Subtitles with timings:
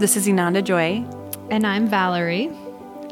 [0.00, 1.04] This is Inanda Joy,
[1.50, 2.50] And I'm Valerie.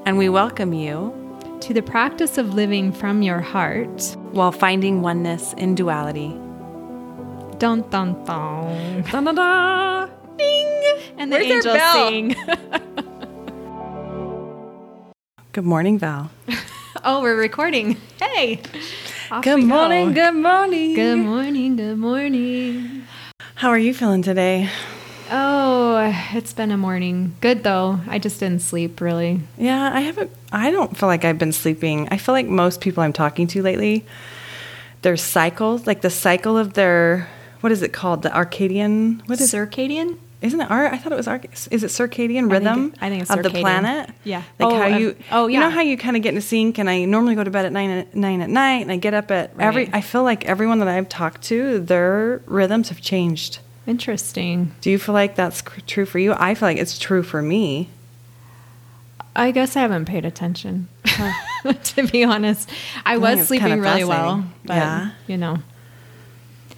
[0.06, 1.12] and we welcome you
[1.60, 4.16] To the practice of living from your heart.
[4.32, 6.28] while finding oneness in duality.
[7.58, 9.02] Dun dun dun.
[9.10, 10.06] Da da da!
[10.38, 10.82] Ding!
[11.18, 12.32] And the Where's angels sing.
[15.52, 16.30] Good morning, Val.
[17.04, 17.96] oh, we're recording.
[18.20, 18.60] Hey.
[19.30, 19.66] Off Good we go.
[19.68, 20.94] morning, good morning.
[20.94, 21.76] Good morning.
[21.76, 23.04] Good morning.
[23.56, 24.70] How are you feeling today?
[25.30, 25.57] Oh,
[26.32, 27.34] it's been a morning.
[27.40, 28.00] Good though.
[28.08, 29.40] I just didn't sleep really.
[29.56, 32.08] Yeah, I haven't, I don't feel like I've been sleeping.
[32.10, 34.04] I feel like most people I'm talking to lately,
[35.02, 37.28] their cycles, like the cycle of their,
[37.60, 38.22] what is it called?
[38.22, 40.18] The Arcadian, what is circadian?
[40.40, 40.92] Isn't it art?
[40.92, 41.46] I thought it was arc.
[41.72, 42.92] Is it circadian I think rhythm?
[42.94, 44.08] it- I think it's of the planet.
[44.22, 44.44] Yeah.
[44.60, 45.16] Like Oh, how um, you.
[45.32, 47.50] oh, You know how you kind of get into sync, and I normally go to
[47.50, 49.90] bed at nine at nine at night, and I get up at every.
[49.92, 53.58] I feel like everyone that I've talked to, their rhythms have changed.
[53.88, 54.74] Interesting.
[54.82, 56.34] Do you feel like that's cr- true for you?
[56.36, 57.88] I feel like it's true for me.
[59.34, 60.88] I guess I haven't paid attention.
[61.84, 62.68] to be honest,
[63.06, 65.10] I think was sleeping kinda really well, but Yeah.
[65.26, 65.58] you know,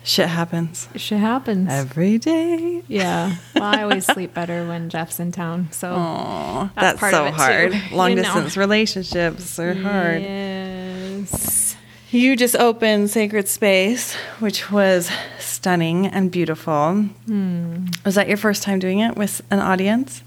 [0.02, 1.68] Shit happens shit happens.
[1.70, 2.82] every day.
[2.88, 3.34] Yeah.
[3.54, 5.68] Well, I always sleep better when Jeff's in town.
[5.72, 7.36] So Aw, That's that's, part of so it, too.
[7.76, 7.92] hard.
[7.92, 8.22] Long You know.
[8.22, 10.22] distance relationships are hard.
[10.22, 11.69] Yes.
[12.12, 17.02] You just opened Sacred Space, which was stunning and beautiful.
[17.26, 17.86] Hmm.
[18.04, 20.22] Was that your first time doing it with an audience?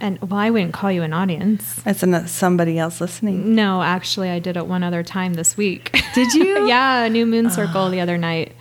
[0.00, 1.80] And well, I wouldn't call you an audience.
[1.84, 3.54] It's an, somebody else listening.
[3.54, 5.92] No, actually, I did it one other time this week.
[6.14, 6.66] Did you?
[6.66, 8.52] yeah, a new moon circle the other night.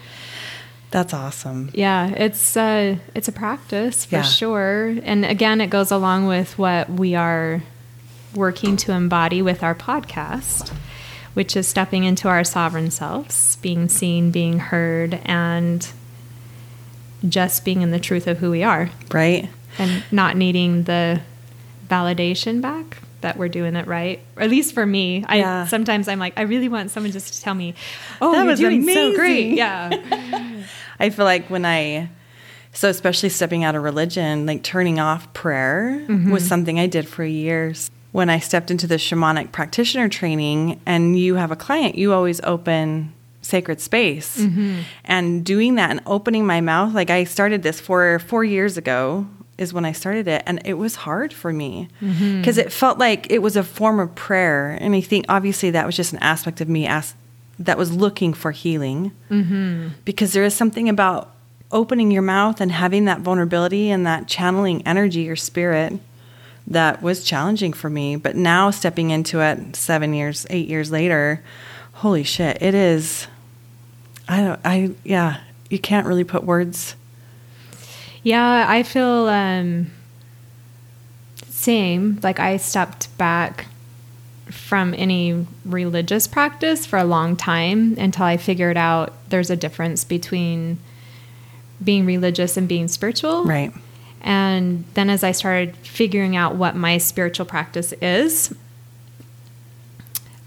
[0.91, 1.71] That's awesome.
[1.73, 4.21] Yeah, it's uh, it's a practice for Yeah.
[4.23, 4.95] sure.
[5.03, 7.63] And again, it goes along with what we are
[8.35, 10.71] working to embody with our podcast,
[11.33, 15.87] which is stepping into our sovereign selves, being seen, being heard, and
[17.27, 19.49] just being in the truth of who we are Right?
[19.77, 21.21] and not needing the
[21.87, 24.19] validation back that we're doing it right.
[24.35, 25.67] Or at least for me, I Yeah.
[25.67, 27.75] sometimes I'm like, I really want someone just to tell me,
[28.19, 29.57] "Oh, That you're was doing so great." amazing.
[29.57, 30.63] Yeah.
[30.99, 32.09] I feel like when I,
[32.73, 36.31] so especially stepping out of religion, like turning off prayer mm-hmm.
[36.31, 37.91] was something I did for years.
[38.11, 42.41] When I stepped into the shamanic practitioner training and you have a client, you always
[42.41, 44.37] open sacred space.
[44.37, 44.81] Mm-hmm.
[45.05, 49.27] And doing that and opening my mouth, like I started this four, four years ago
[49.57, 50.43] is when I started it.
[50.45, 52.39] And it was hard for me mm-hmm.
[52.39, 54.77] because it felt like it was a form of prayer.
[54.79, 57.13] And I think obviously that was just an aspect of me as,
[57.59, 59.89] that was looking for healing mm-hmm.
[60.03, 61.31] because there is something about
[61.71, 65.93] opening your mouth and having that vulnerability and that channeling energy or spirit
[66.71, 71.43] that was challenging for me but now stepping into it 7 years 8 years later
[71.93, 73.27] holy shit it is
[74.27, 76.95] i don't i yeah you can't really put words
[78.23, 79.89] Yeah, I feel um,
[81.47, 82.19] same.
[82.21, 83.65] Like I stepped back
[84.49, 90.03] from any religious practice for a long time until I figured out there's a difference
[90.03, 90.77] between
[91.83, 93.43] being religious and being spiritual.
[93.45, 93.73] right
[94.21, 98.53] And then as I started figuring out what my spiritual practice is,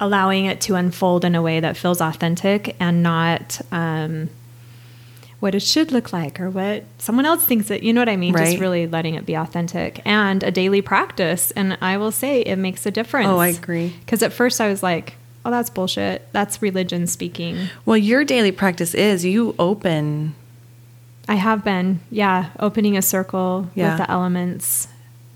[0.01, 4.29] allowing it to unfold in a way that feels authentic and not um,
[5.41, 8.17] what it should look like or what someone else thinks it, you know what I
[8.17, 8.35] mean?
[8.37, 11.51] Just really letting it be authentic and a daily practice.
[11.53, 13.29] And I will say it makes a difference.
[13.29, 13.95] Oh, I agree.
[14.01, 15.15] Because at first I was like,
[15.45, 16.27] oh, that's bullshit.
[16.33, 17.69] That's religion speaking.
[17.85, 20.35] well your daily practice is you open
[21.29, 23.91] I have been, yeah, opening a circle Yeah.
[23.91, 24.89] with the elements.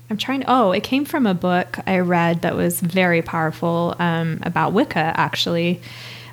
[0.09, 0.43] I'm trying.
[0.47, 5.13] Oh, it came from a book I read that was very powerful um, about Wicca,
[5.15, 5.81] actually,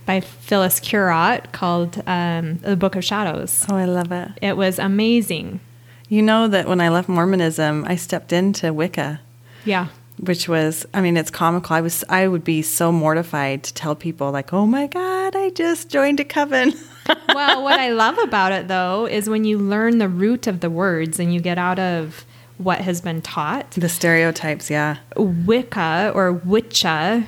[0.06, 4.78] by Phyllis Curott, called um, "The Book of Shadows." oh i love it It was
[4.78, 5.60] amazing.
[6.08, 9.18] you know that when i left mormonism i stepped into wicca
[9.64, 9.88] Yeah,
[10.20, 13.94] which was i mean it's comical i was i would be so mortified to tell
[13.96, 16.72] people like oh my god i just joined a coven
[17.28, 20.70] well, what I love about it though is when you learn the root of the
[20.70, 22.24] words and you get out of
[22.58, 23.70] what has been taught.
[23.72, 27.24] the stereotypes yeah Wicca or Wicca,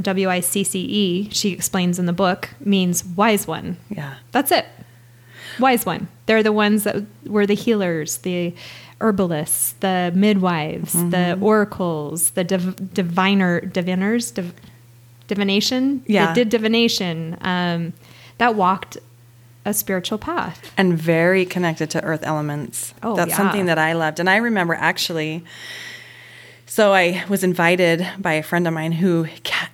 [0.00, 3.76] W I C C E, she explains in the book, means wise one.
[3.90, 4.66] yeah That's it.
[5.58, 6.06] Wise one.
[6.26, 8.54] They're the ones that were the healers, the
[9.00, 14.54] herbalists, the midwives, the oracles, the div- diviner, diviners, div-
[15.26, 16.02] divination.
[16.06, 16.26] Yeah.
[16.26, 17.36] That did divination.
[17.40, 17.92] Um,
[18.38, 18.98] that walked
[19.64, 20.72] a spiritual path.
[20.76, 22.94] and very connected to earth elements.
[23.02, 23.36] Oh, That's yeah.
[23.36, 24.18] something that I loved.
[24.20, 25.44] And I remember actually,
[26.66, 29.26] so I was invited by a friend of mine who,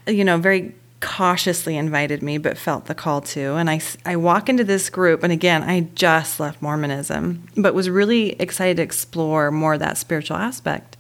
[0.07, 3.57] you know, very cautiously invited me, but felt the call to.
[3.57, 7.91] And I, I walk into this group, and again, I just left Mormonism, but was
[7.91, 10.97] really excited to explore more of that spiritual aspect.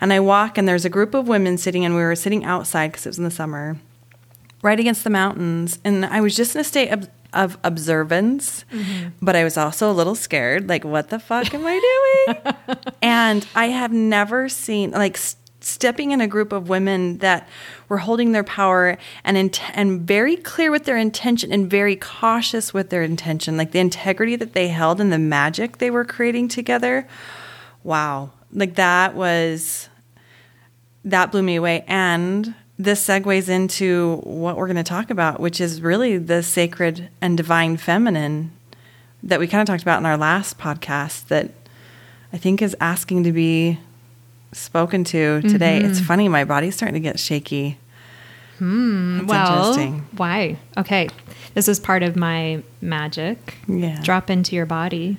[0.00, 2.88] And I walk, and there's a group of women sitting, and we were sitting outside
[2.88, 3.76] because it was in the summer,
[4.62, 5.78] right against the mountains.
[5.84, 9.08] And I was just in a state of, of observance, mm-hmm.
[9.20, 10.68] but I was also a little scared.
[10.68, 12.54] Like, what the fuck am I doing?
[13.02, 15.18] and I have never seen, like,
[15.60, 17.48] stepping in a group of women that
[17.88, 22.72] were holding their power and int- and very clear with their intention and very cautious
[22.72, 26.46] with their intention like the integrity that they held and the magic they were creating
[26.46, 27.08] together
[27.82, 29.88] wow like that was
[31.04, 35.60] that blew me away and this segues into what we're going to talk about which
[35.60, 38.52] is really the sacred and divine feminine
[39.22, 41.50] that we kind of talked about in our last podcast that
[42.32, 43.78] i think is asking to be
[44.52, 45.80] spoken to today.
[45.80, 45.90] Mm-hmm.
[45.90, 47.78] It's funny, my body's starting to get shaky.
[48.58, 49.26] Hmm.
[49.26, 49.78] well,
[50.16, 50.58] why?
[50.76, 51.08] Okay.
[51.54, 53.56] This is part of my magic.
[53.68, 54.00] Yeah.
[54.02, 55.18] Drop into your body.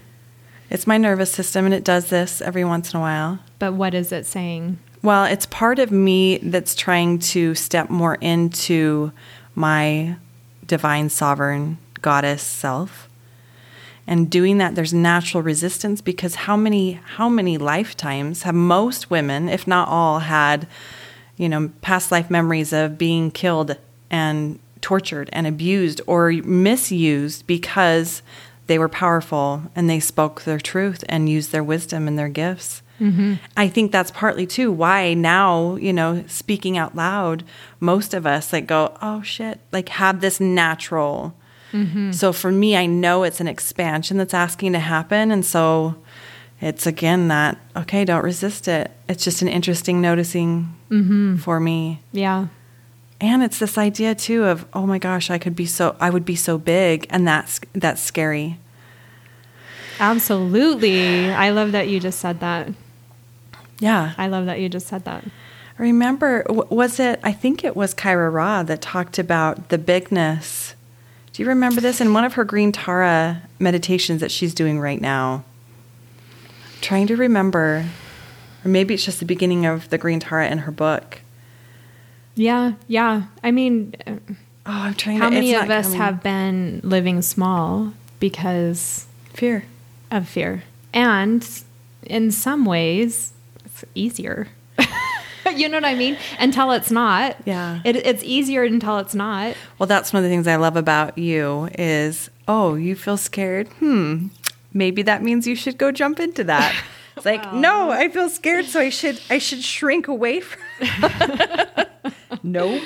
[0.70, 3.40] It's my nervous system and it does this every once in a while.
[3.58, 4.80] But what is it saying?
[5.02, 9.14] Well, it's part of me that's trying to step more into
[9.56, 10.18] my
[10.66, 13.08] divine sovereign goddess self.
[14.06, 19.48] And doing that there's natural resistance because how many how many lifetimes have most women
[19.48, 20.68] if not all had
[21.38, 23.78] you know past life memories of being killed
[24.10, 28.24] and tortured and abused or misused because
[28.66, 32.82] they were powerful and they spoke their truth and used their wisdom and their gifts
[33.00, 33.36] mm-hmm.
[33.58, 37.44] i think that's partly too why now you know speaking out loud
[37.80, 41.36] most of us like go oh shit like have this natural
[41.72, 42.12] Mm-hmm.
[42.12, 45.32] So for me, I know it's an expansion that's asking to happen.
[45.32, 45.96] And so
[46.62, 48.92] it's again that, okay, don't resist it.
[49.08, 51.38] It's just an interesting noticing mm-hmm.
[51.38, 52.02] for me.
[52.12, 52.48] Yeah.
[53.22, 56.26] And it's this idea too of, oh my gosh, I could be so, I would
[56.26, 57.06] be so big.
[57.10, 58.58] And that's, that's scary.
[60.00, 61.30] Absolutely.
[61.30, 62.70] I love that you just said that.
[63.80, 64.14] Yeah.
[64.18, 65.24] I love that you just said that.
[65.78, 70.76] Remember, was it, I think it was Kaia Ra that talked about the bigness
[71.40, 75.00] do you remember this in one of her Green Tara meditations that she's doing right
[75.00, 75.46] now?
[76.66, 77.86] I'm trying to remember,
[78.66, 81.22] or maybe it's just the beginning of the Green Tara in her book.
[82.36, 83.28] Yeah, yeah.
[83.42, 84.20] I mean, oh,
[84.66, 85.20] I'm trying.
[85.20, 86.00] How to, many of us coming.
[86.02, 89.64] have been living small because fear
[90.12, 91.48] of fear, and
[92.04, 93.32] in some ways,
[93.96, 94.48] easier.
[95.56, 96.18] you know what I mean?
[96.40, 97.36] Until it's not.
[97.46, 97.82] Yeah.
[97.84, 99.56] It, it's easier until it's not.
[99.78, 103.68] Well, that's one of the things I love about you is, oh, you feel scared?
[103.80, 104.28] Hmm.
[104.74, 106.76] Maybe that means you should go jump into that.
[107.20, 107.60] It's like, wow.
[107.60, 110.62] no, I feel scared, so I should I should shrink away from
[112.44, 112.82] Nope.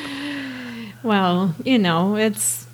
[1.03, 2.65] Well, you know, it's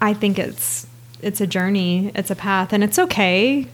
[0.00, 0.86] I think it's
[1.20, 3.66] it's a journey, it's a path, and it's okay.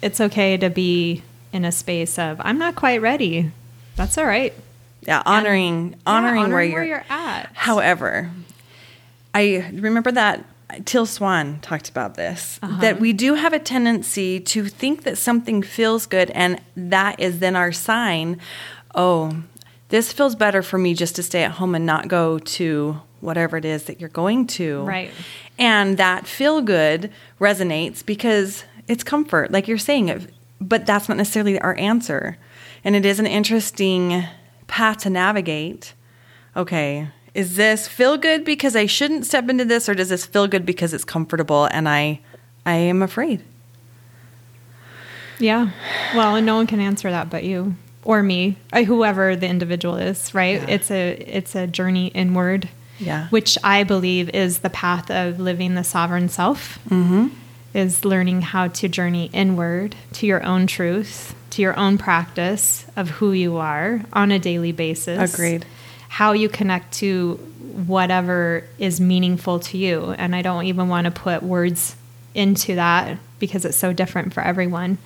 [0.00, 1.22] It's okay to be
[1.52, 3.50] in a space of I'm not quite ready.
[3.96, 4.52] That's all right.
[5.02, 7.50] Yeah, honoring and, honoring, yeah, honoring where, you're, where you're at.
[7.54, 8.30] However,
[9.34, 10.44] I remember that
[10.84, 12.80] Teal Swan talked about this uh-huh.
[12.80, 17.38] that we do have a tendency to think that something feels good, and that is
[17.38, 18.40] then our sign.
[18.94, 19.42] Oh,
[19.88, 23.56] this feels better for me just to stay at home and not go to whatever
[23.56, 24.82] it is that you're going to.
[24.82, 25.10] Right.
[25.58, 27.10] And that feel good
[27.40, 30.28] resonates because it's comfort, like you're saying,
[30.60, 32.38] but that's not necessarily our answer.
[32.84, 34.24] And it is an interesting
[34.66, 35.94] path to navigate.
[36.56, 40.46] Okay, is this feel good because I shouldn't step into this, or does this feel
[40.46, 42.20] good because it's comfortable and I,
[42.64, 43.42] I am afraid?
[45.38, 45.70] Yeah.
[46.14, 47.76] Well, and no one can answer that but you
[48.06, 50.60] or me, uh, whoever the individual is, right?
[50.62, 50.70] Yeah.
[50.70, 52.68] It's a it's a journey inward.
[52.98, 53.28] Yeah.
[53.28, 56.78] Which I believe is the path of living the sovereign self.
[56.88, 57.26] Mm-hmm.
[57.76, 63.08] Is learning how to journey inward to your own truth to your own practice of
[63.08, 65.34] who you are on a daily basis.
[65.34, 65.64] Agreed.
[66.08, 67.36] How you connect to
[67.86, 70.14] whatever is meaningful to you.
[70.18, 71.96] And I don't even want to put words
[72.34, 74.98] into that because it's so different for everyone.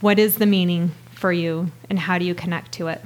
[0.00, 3.02] What is the meaning for you and how do you connect to it?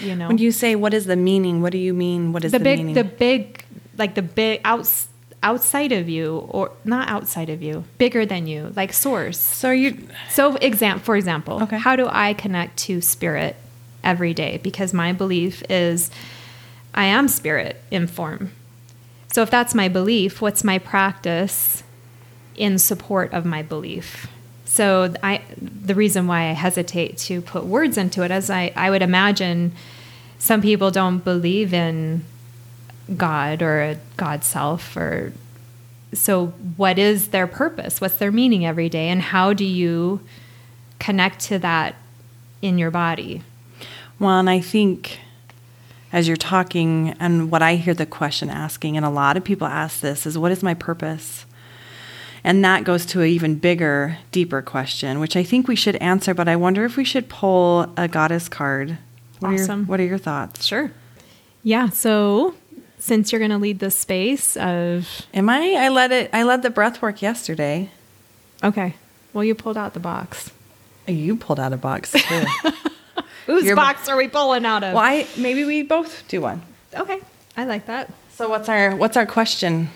[0.00, 0.28] You know.
[0.28, 2.32] When you say what is the meaning, what do you mean?
[2.32, 2.94] What is the, the big meaning?
[2.94, 3.62] the big
[3.98, 5.06] like the big outs
[5.42, 9.38] outside of you or not outside of you bigger than you like source.
[9.38, 9.96] So you
[10.30, 11.78] so exam for example okay.
[11.78, 13.56] how do i connect to spirit
[14.04, 14.60] every day?
[14.62, 16.10] Because my belief is
[16.94, 18.52] i am spirit in form.
[19.32, 21.82] So if that's my belief what's my practice
[22.56, 24.26] in support of my belief?
[24.66, 28.90] So i the reason why i hesitate to put words into it is i i
[28.90, 29.72] would imagine
[30.38, 32.24] some people don't believe in
[33.16, 35.32] God or a God self or
[36.12, 38.00] so what is their purpose?
[38.00, 40.20] What's their meaning every day and how do you
[40.98, 41.94] connect to that
[42.62, 43.42] in your body?
[44.18, 45.20] Well, and I think
[46.12, 49.66] as you're talking and what I hear the question asking and a lot of people
[49.66, 51.46] ask this is what is my purpose?
[52.42, 56.32] And that goes to an even bigger, deeper question, which I think we should answer,
[56.32, 58.96] but I wonder if we should pull a goddess card.
[59.40, 59.70] What Awesome.
[59.70, 60.64] Are your, what are your thoughts?
[60.64, 60.90] Sure.
[61.62, 62.54] Yeah, so
[63.00, 65.74] since you're going to lead this space of Am I?
[65.78, 66.30] I led it.
[66.32, 67.90] I led the breath work yesterday.
[68.62, 68.94] Okay.
[69.32, 70.50] Well, you pulled out the box.
[71.08, 72.44] Oh, you pulled out a box too.
[73.46, 74.94] Whose Your- box are we pulling out of?
[74.94, 75.26] Why?
[75.36, 76.62] Maybe we both do one.
[76.94, 77.20] Okay.
[77.56, 78.12] I like that.
[78.30, 79.90] So what's our what's our question?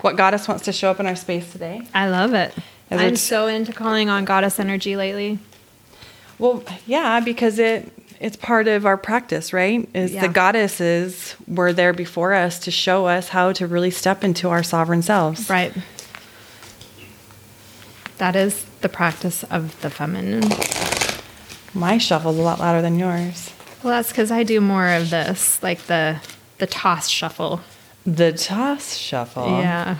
[0.00, 1.86] What goddess wants to show up in our space today?
[1.94, 2.54] I love it.
[2.90, 5.38] Is I'm so into calling on goddess energy lately.
[6.38, 9.88] Well, yeah, because it it's part of our practice, right?
[9.94, 10.22] Is Yeah.
[10.22, 14.62] the goddesses were there before us to show us how to really step into our
[14.62, 15.50] sovereign selves.
[15.50, 15.72] Right.
[18.18, 20.48] That is the practice of the feminine.
[21.74, 23.50] My shuffle's a lot louder than yours.
[23.82, 26.20] Well, that's because I do more of this, like the
[26.58, 27.60] the toss shuffle.
[28.06, 29.58] The toss shuffle.
[29.58, 29.96] Yeah.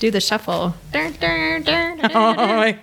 [0.00, 0.74] Do the shuffle.
[0.94, 2.74] Oh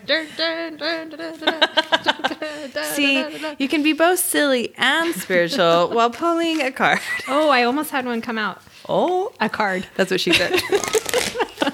[2.93, 3.25] See,
[3.57, 6.99] you can be both silly and spiritual while pulling a card.
[7.27, 8.61] Oh, I almost had one come out.
[8.87, 9.87] Oh, A card.
[9.95, 10.61] that's what she said.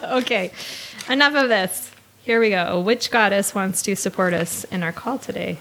[0.04, 0.52] okay.
[1.10, 1.92] Enough of this.
[2.24, 2.80] Here we go.
[2.80, 5.60] Which goddess wants to support us in our call today?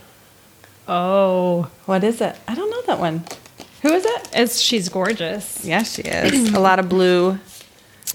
[0.86, 2.36] Oh, what is it?
[2.46, 3.24] I don't know that one.
[3.82, 4.28] Who is it?
[4.32, 5.64] it's she's gorgeous.
[5.64, 6.52] Yes, she is.
[6.54, 7.38] a lot of blue.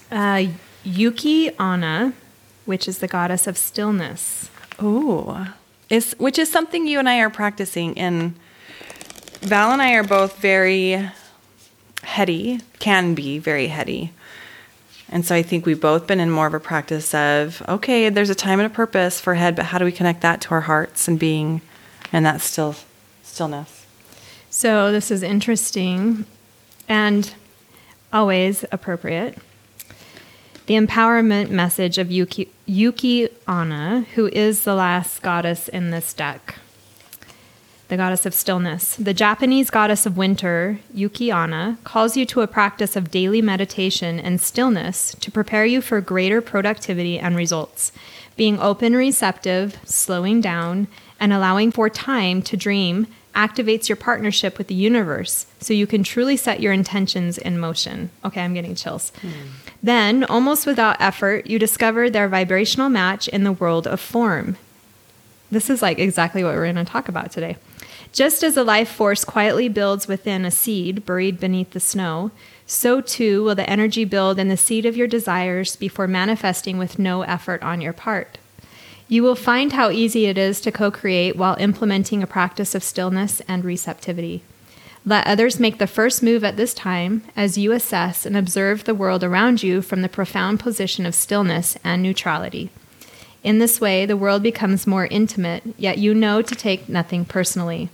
[0.09, 0.45] Uh,
[0.87, 2.13] Yuki Anna,
[2.65, 4.49] which is the goddess of stillness.
[4.81, 5.45] Ooh.
[5.89, 8.35] Is which is something you and I are practicing and
[9.41, 11.09] Val and I are both very
[12.03, 14.13] heady, can be very heady.
[15.09, 18.29] And so I think we've both been in more of a practice of, okay, there's
[18.29, 20.61] a time and a purpose for head, but how do we connect that to our
[20.61, 21.61] hearts and being
[22.11, 22.75] and that still
[23.23, 23.85] stillness?
[24.49, 26.25] So this is interesting
[26.87, 27.33] and
[28.11, 29.37] always appropriate.
[30.67, 36.55] The empowerment message of Yuki, Yuki Anna, who is the last goddess in this deck,
[37.87, 38.97] the goddess of stillness.
[38.97, 44.19] The Japanese goddess of winter, Yuki Anna, calls you to a practice of daily meditation
[44.19, 47.93] and stillness to prepare you for greater productivity and results.
[48.35, 54.67] Being open, receptive, slowing down, and allowing for time to dream activates your partnership with
[54.67, 58.09] the universe so you can truly set your intentions in motion.
[58.25, 59.11] Okay, I'm getting chills.
[59.81, 64.57] Then, almost without effort, you discover their vibrational match in the world of form.
[65.51, 67.57] This is like exactly what we're going to talk about today.
[68.11, 72.31] Just as a life force quietly builds within a seed buried beneath the snow,
[72.65, 76.97] so too will the energy build in the seed of your desires before manifesting with
[76.97, 78.39] no effort on your part.
[79.09, 82.83] You will find how easy it is to co create while implementing a practice of
[82.83, 84.43] stillness and receptivity.
[85.05, 88.93] Let others make the first move at this time as you assess and observe the
[88.93, 92.69] world around you from the profound position of stillness and neutrality.
[93.41, 97.87] In this way, the world becomes more intimate, yet you know to take nothing personally.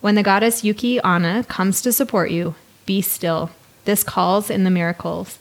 [0.00, 2.54] When the goddess Yuki Anna comes to support you,
[2.86, 3.50] be still.
[3.84, 5.40] This calls in the miracles.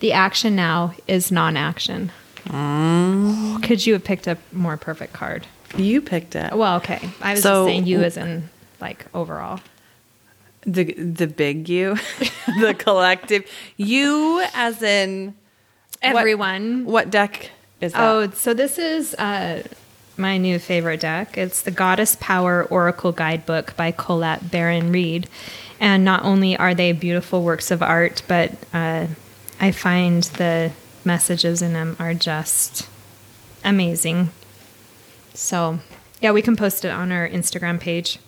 [0.00, 2.12] The action now is non action.
[2.48, 5.46] Could you have picked a more perfect card?
[5.76, 6.54] You picked it.
[6.56, 7.08] Well, okay.
[7.20, 8.48] I was So- just saying you as in
[8.80, 9.60] like overall.
[10.62, 11.96] The the big you,
[12.60, 13.44] the collective
[13.76, 15.34] you, as in
[16.02, 16.84] what- Everyone.
[16.84, 17.50] What, deck
[17.80, 18.00] is that?
[18.02, 19.62] Oh, so this is uh,
[20.16, 21.38] my new favorite deck.
[21.38, 25.28] It's the Goddess Power Oracle Guidebook by Colette Baron-Reid.
[25.80, 29.06] And not only are they beautiful works of art, but uh,
[29.60, 30.72] I find the
[31.04, 32.88] messages in them are just
[33.64, 34.30] amazing.
[35.34, 35.78] So,
[36.20, 38.18] yeah, we can post it on our Instagram page.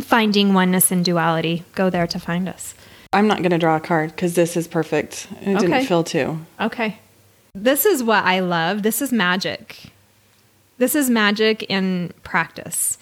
[0.00, 1.64] Finding Oneness in Duality.
[1.74, 2.74] Go there to find us.
[3.12, 5.26] I'm not going to draw a card because this is perfect.
[5.40, 5.84] It didn't Okay.
[5.84, 6.38] fill two.
[6.60, 6.98] Okay.
[7.54, 8.84] This is what I love.
[8.84, 9.90] This is magic.
[10.78, 12.98] This is magic in practice.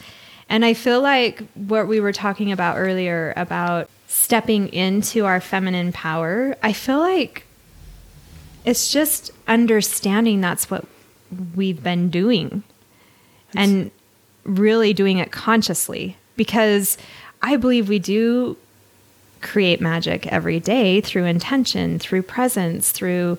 [0.48, 5.92] And I feel like what we were talking about earlier about stepping into our feminine
[5.92, 7.44] power, I feel like
[8.64, 10.84] it's just understanding that's what
[11.54, 12.62] we've been doing
[13.54, 13.90] and
[14.44, 16.96] really doing it consciously because
[17.42, 18.56] I believe we do
[19.40, 23.38] create magic every day through intention, through presence, through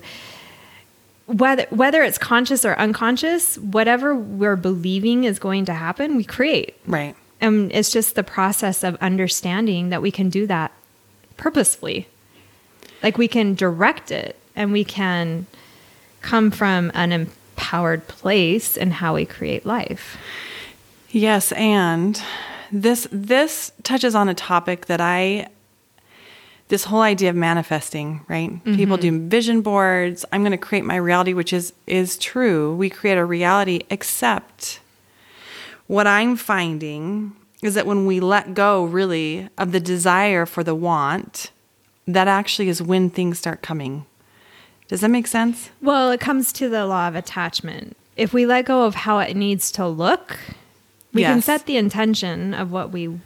[1.26, 6.76] whether whether it's conscious or unconscious, whatever we're believing is going to happen, we create.
[6.86, 7.14] Right.
[7.40, 10.72] And it's just the process of understanding that we can do that
[11.36, 12.08] purposefully.
[13.02, 15.46] Like we can direct it and we can
[16.20, 20.18] come from an empowered place in how we create life.
[21.08, 22.22] Yes, and
[22.70, 25.48] this this touches on a topic that I
[26.68, 28.50] this whole idea of manifesting, right?
[28.50, 28.76] Mm-hmm.
[28.76, 30.24] People do vision boards.
[30.30, 32.76] I'm going to create my reality, which is is true.
[32.76, 34.80] We create a reality except
[35.86, 40.74] what I'm finding is that when we let go really of the desire for the
[40.74, 41.50] want,
[42.06, 44.04] that actually is when things start coming.
[44.90, 45.70] Does that make sense?
[45.80, 47.96] Well, it comes to the law of attachment.
[48.16, 50.36] If we let go of how it needs to look,
[51.14, 51.32] we yes.
[51.32, 53.20] can set the intention of what we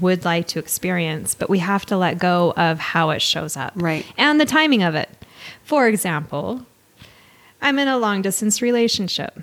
[0.00, 3.74] would like to experience, but we have to let go of how it shows up.
[3.76, 4.06] Right.
[4.16, 5.10] And the timing of it.
[5.62, 6.64] For example,
[7.60, 9.42] I'm in a long distance relationship.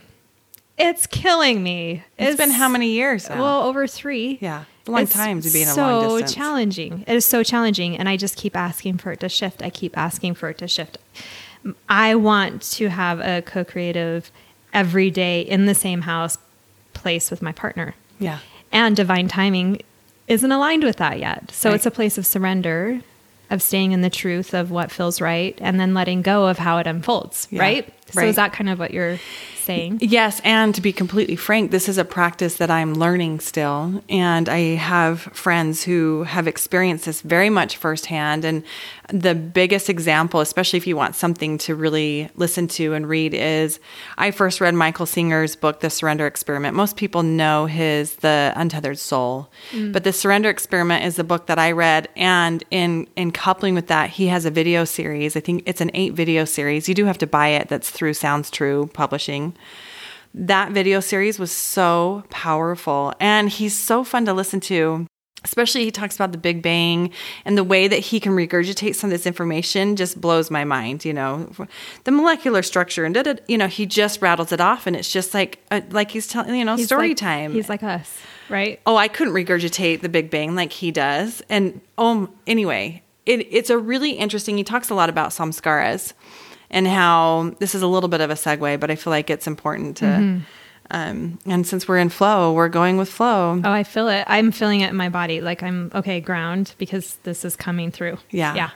[0.79, 2.03] It's killing me.
[2.17, 3.29] it's, it's been how many years?
[3.29, 3.39] Now?
[3.39, 4.39] Well, over three.
[4.41, 4.63] Yeah.
[4.87, 6.31] A long it's time to be in a so long distance.
[6.31, 7.03] So challenging.
[7.05, 7.95] It is so challenging.
[7.95, 9.61] And I just keep asking for it to shift.
[9.61, 10.97] I keep asking for it to shift.
[11.89, 14.31] I want to have a co creative
[14.73, 16.37] every day in the same house
[16.93, 17.95] place with my partner.
[18.19, 18.39] Yeah.
[18.71, 19.81] And divine timing
[20.27, 21.51] isn't aligned with that yet.
[21.51, 21.75] So right.
[21.75, 23.01] it's a place of surrender,
[23.49, 26.77] of staying in the truth of what feels right, and then letting go of how
[26.79, 27.61] it unfolds, yeah.
[27.61, 27.93] right?
[28.11, 28.27] So right.
[28.27, 29.19] is that kind of what you're
[29.67, 29.99] saying?
[30.01, 34.49] Yes, and to be completely frank, this is a practice that I'm learning still, and
[34.49, 38.43] I have friends who have experienced this very much firsthand.
[38.43, 38.63] And
[39.09, 43.79] the biggest example, especially if you want something to really listen to and read, is
[44.17, 46.75] I first read Michael Singer's book, The Surrender Experiment.
[46.75, 49.93] Most people know his The Untethered Soul, mm.
[49.93, 53.87] but The Surrender Experiment is the book that I read, and in in coupling with
[53.87, 55.37] that, he has a video series.
[55.37, 56.89] I think it's an eight video series.
[56.89, 57.69] You do have to buy it.
[57.69, 59.55] That's through Sounds True Publishing.
[60.33, 65.07] That video series was so powerful and he's so fun to listen to.
[65.43, 67.11] Especially, he talks about the Big Bang
[67.45, 71.05] and the way that he can regurgitate some of this information just blows my mind.
[71.05, 71.49] You know,
[72.03, 75.11] the molecular structure and da, da, you know, he just rattles it off, and it's
[75.11, 77.53] just like uh, like he's telling you know he's story like, time.
[77.53, 78.81] He's like us, right?
[78.85, 81.43] Oh, I couldn't regurgitate the Big Bang like he does.
[81.49, 84.57] And oh, anyway, it, it's a really interesting.
[84.57, 86.13] He talks a lot about samskaras
[86.69, 89.47] and how this is a little bit of a segue, but I feel like it's
[89.47, 90.05] important to.
[90.05, 90.43] Mm-hmm.
[90.89, 93.61] Um, and since we're in flow, we're going with flow.
[93.63, 94.23] Oh, I feel it.
[94.27, 95.41] I'm feeling it in my body.
[95.41, 98.17] Like I'm okay, ground, because this is coming through.
[98.31, 98.55] Yeah.
[98.55, 98.69] Yeah.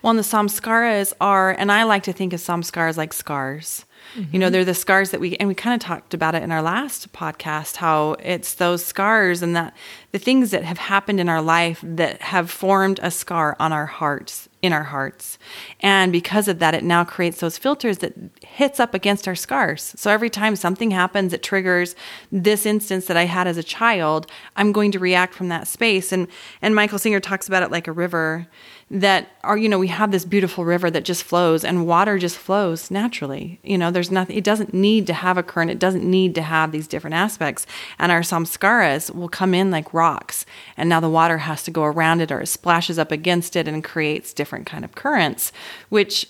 [0.00, 3.84] Well, and the samskaras are, and I like to think of samskaras like scars.
[4.16, 4.32] Mm-hmm.
[4.32, 6.52] You know, they're the scars that we, and we kind of talked about it in
[6.52, 9.74] our last podcast, how it's those scars and that
[10.12, 13.86] the things that have happened in our life that have formed a scar on our
[13.86, 15.38] hearts in our hearts.
[15.80, 19.92] And because of that, it now creates those filters that hits up against our scars.
[19.96, 21.96] So every time something happens that triggers
[22.30, 26.12] this instance that I had as a child, I'm going to react from that space.
[26.12, 26.28] And
[26.62, 28.46] and Michael Singer talks about it like a river
[28.92, 32.36] that are you know we have this beautiful river that just flows and water just
[32.36, 36.04] flows naturally you know there's nothing it doesn't need to have a current it doesn't
[36.04, 37.66] need to have these different aspects
[37.98, 40.44] and our samskaras will come in like rocks
[40.76, 43.68] and now the water has to go around it or it splashes up against it
[43.68, 45.52] and creates different kind of currents
[45.88, 46.26] which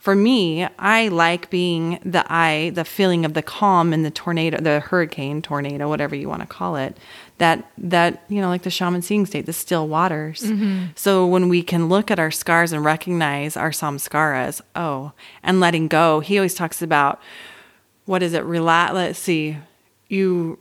[0.00, 4.58] for me, I like being the eye, the feeling of the calm in the tornado,
[4.58, 6.96] the hurricane, tornado, whatever you want to call it.
[7.36, 10.40] That that you know, like the shaman seeing state, the still waters.
[10.40, 10.92] Mm-hmm.
[10.94, 15.86] So when we can look at our scars and recognize our samskaras, oh, and letting
[15.86, 16.20] go.
[16.20, 17.20] He always talks about
[18.06, 18.42] what is it?
[18.44, 18.94] Relax.
[18.94, 19.58] Let's see.
[20.08, 20.58] You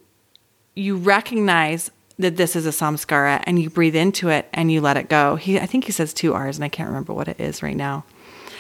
[0.76, 4.97] you recognize that this is a samskara and you breathe into it and you let
[4.97, 5.38] it go.
[5.38, 7.75] He, I think he says two R's and I can't remember what it is right
[7.75, 8.03] now.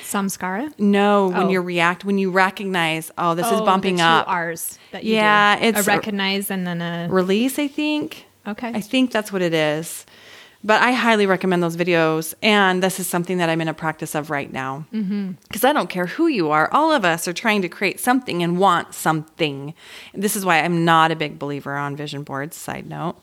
[0.03, 0.73] Samskara?
[0.79, 1.49] No, when oh.
[1.49, 4.27] you react, when you recognize, oh, this oh, is bumping up.
[4.27, 5.65] R's that you yeah, do.
[5.65, 7.59] it's a recognize and then a release.
[7.59, 8.25] I think.
[8.47, 8.69] Okay.
[8.69, 10.05] I think that's what it is.
[10.61, 14.13] But I highly recommend those videos, and this is something that I'm in a practice
[14.13, 14.85] of right now.
[14.91, 15.65] Because mm-hmm.
[15.65, 18.59] I don't care who you are, all of us are trying to create something and
[18.59, 19.73] want something.
[20.13, 22.57] This is why I'm not a big believer on vision boards.
[22.57, 23.21] Side note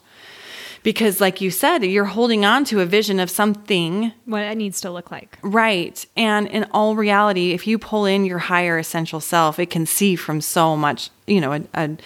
[0.82, 4.80] because like you said you're holding on to a vision of something what it needs
[4.80, 9.18] to look like right and in all reality if you pull in your higher essential
[9.18, 11.96] self it can see from so much you know a, a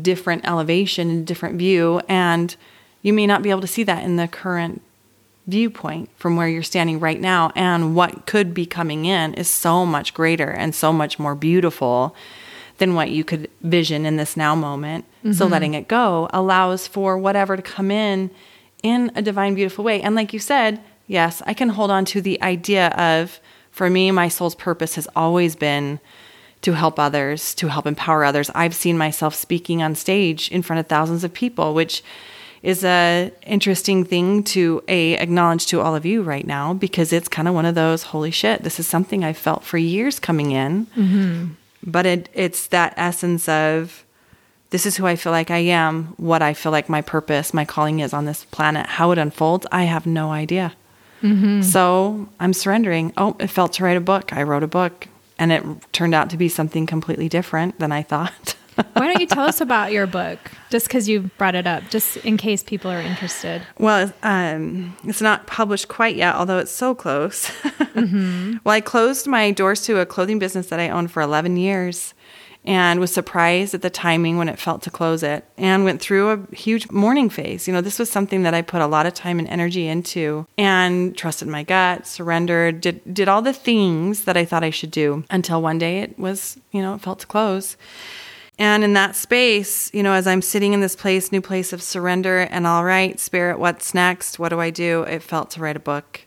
[0.00, 2.56] different elevation and different view and
[3.04, 4.80] you may not be able to see that in the current
[5.46, 9.84] viewpoint from where you're standing right now and what could be coming in is so
[9.84, 12.16] much greater and so much more beautiful
[12.78, 15.04] than what you could vision in this now moment.
[15.18, 15.32] Mm-hmm.
[15.32, 18.30] So letting it go allows for whatever to come in
[18.82, 20.00] in a divine, beautiful way.
[20.00, 23.38] And like you said, yes, I can hold on to the idea of,
[23.70, 26.00] for me, my soul's purpose has always been
[26.62, 28.50] to help others, to help empower others.
[28.54, 32.02] I've seen myself speaking on stage in front of thousands of people, which
[32.64, 37.28] is a interesting thing to a acknowledge to all of you right now because it's
[37.28, 40.50] kind of one of those holy shit this is something i felt for years coming
[40.52, 40.86] in.
[40.96, 41.52] Mm-hmm.
[41.84, 44.04] but it it's that essence of
[44.70, 47.66] this is who i feel like i am what i feel like my purpose my
[47.66, 50.72] calling is on this planet how it unfolds i have no idea.
[51.22, 51.60] Mm-hmm.
[51.62, 53.12] so i'm surrendering.
[53.16, 54.32] Oh it felt to write a book.
[54.32, 58.02] I wrote a book and it turned out to be something completely different than i
[58.02, 60.38] thought Why don't you tell us about your book?
[60.70, 63.62] Just because you brought it up, just in case people are interested.
[63.78, 67.50] Well, um, it's not published quite yet, although it's so close.
[67.94, 68.56] Mm-hmm.
[68.64, 72.12] well, I closed my doors to a clothing business that I owned for 11 years
[72.64, 76.30] and was surprised at the timing when it felt to close it and went through
[76.30, 77.68] a huge mourning phase.
[77.68, 80.46] You know, this was something that I put a lot of time and energy into
[80.56, 84.90] and trusted my gut, surrendered, did did all the things that I thought I should
[84.90, 87.76] do until one day it was, you know, it felt to close.
[88.58, 91.82] And in that space, you know, as I'm sitting in this place, new place of
[91.82, 94.38] surrender and all right, spirit, what's next?
[94.38, 95.02] What do I do?
[95.02, 96.20] It felt to write a book.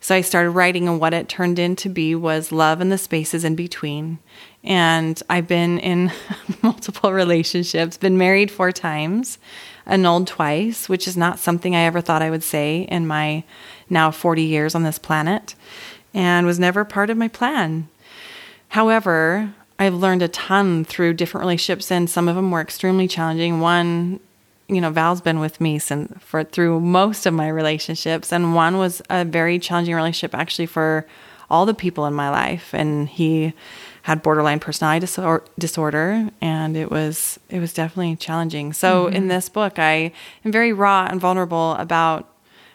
[0.00, 3.44] So I started writing, and what it turned into be was love and the spaces
[3.44, 4.18] in between.
[4.62, 6.12] And I've been in
[6.62, 9.38] multiple relationships, been married four times,
[9.86, 13.42] annulled twice, which is not something I ever thought I would say in my
[13.90, 15.54] now 40 years on this planet,
[16.14, 17.88] and was never part of my plan.
[18.68, 23.60] However, I've learned a ton through different relationships, and some of them were extremely challenging.
[23.60, 24.20] One,
[24.68, 28.78] you know, Val's been with me since for through most of my relationships, and one
[28.78, 31.06] was a very challenging relationship actually for
[31.50, 33.54] all the people in my life, and he
[34.02, 35.06] had borderline personality
[35.58, 38.72] disorder, and it was it was definitely challenging.
[38.72, 39.16] So mm-hmm.
[39.16, 40.12] in this book, I
[40.44, 42.28] am very raw and vulnerable about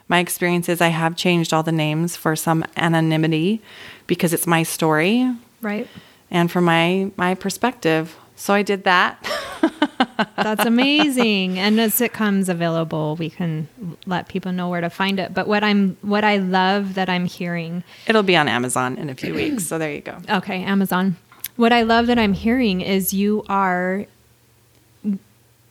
[0.07, 0.79] my experiences.
[0.79, 3.61] I have changed all the names for some anonymity
[4.07, 5.87] because it's my story, right?
[6.31, 8.17] And from my my perspective.
[8.35, 9.25] So I did that.
[10.35, 11.59] That's amazing.
[11.59, 13.67] And as it comes available, we can
[14.05, 15.33] let people know where to find it.
[15.33, 19.15] But what I'm what I love that I'm hearing It'll be on Amazon in a
[19.15, 19.65] few weeks.
[19.65, 20.17] So there you go.
[20.29, 21.15] Okay, Amazon.
[21.55, 24.05] What I love that I'm hearing is you are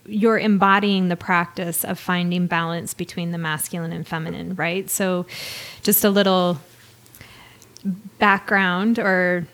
[0.07, 4.91] you're embodying the practice of finding balance between the masculine and feminine, right?
[4.91, 5.27] So
[5.83, 6.59] just a little
[8.19, 9.47] background or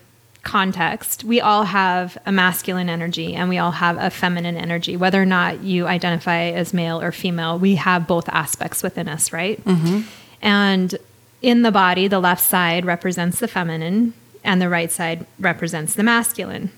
[0.49, 4.97] context, we all have a masculine energy and we all have a feminine energy.
[4.97, 9.31] Whether or not you identify as male or female, we have both aspects within us,
[9.31, 9.63] right?
[9.63, 10.01] Mm-hmm.
[10.41, 10.97] And
[11.43, 16.03] in the body, the left side represents the feminine and the right side represents the
[16.03, 16.71] masculine.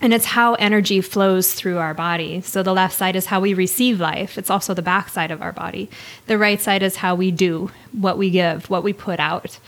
[0.00, 2.40] And it's how energy flows through our body.
[2.40, 4.36] So the left side is how we receive life.
[4.36, 5.88] It's also the back side of our body.
[6.26, 9.60] The right side is how we do, what we give, what we put out.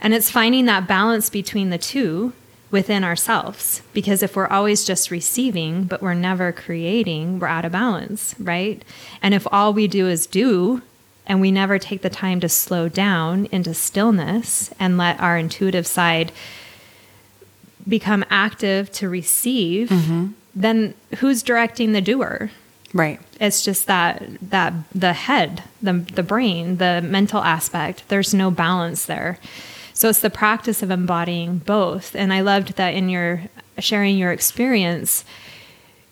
[0.00, 2.32] And it's finding that balance between the two
[2.70, 3.82] within ourselves.
[3.92, 8.82] Because if we're always just receiving, but we're never creating, we're out of balance, right?
[9.22, 10.82] And if all we do is do,
[11.26, 15.86] and we never take the time to slow down into stillness and let our intuitive
[15.86, 16.32] side
[17.86, 20.28] become active to receive, mm-hmm.
[20.54, 22.50] then who's directing the doer?
[22.94, 23.20] Right.
[23.38, 29.04] It's just that that the head, the the brain, the mental aspect, there's no balance
[29.04, 29.38] there.
[29.98, 32.14] So it's the practice of embodying both.
[32.14, 33.42] And I loved that in your
[33.80, 35.24] sharing your experience,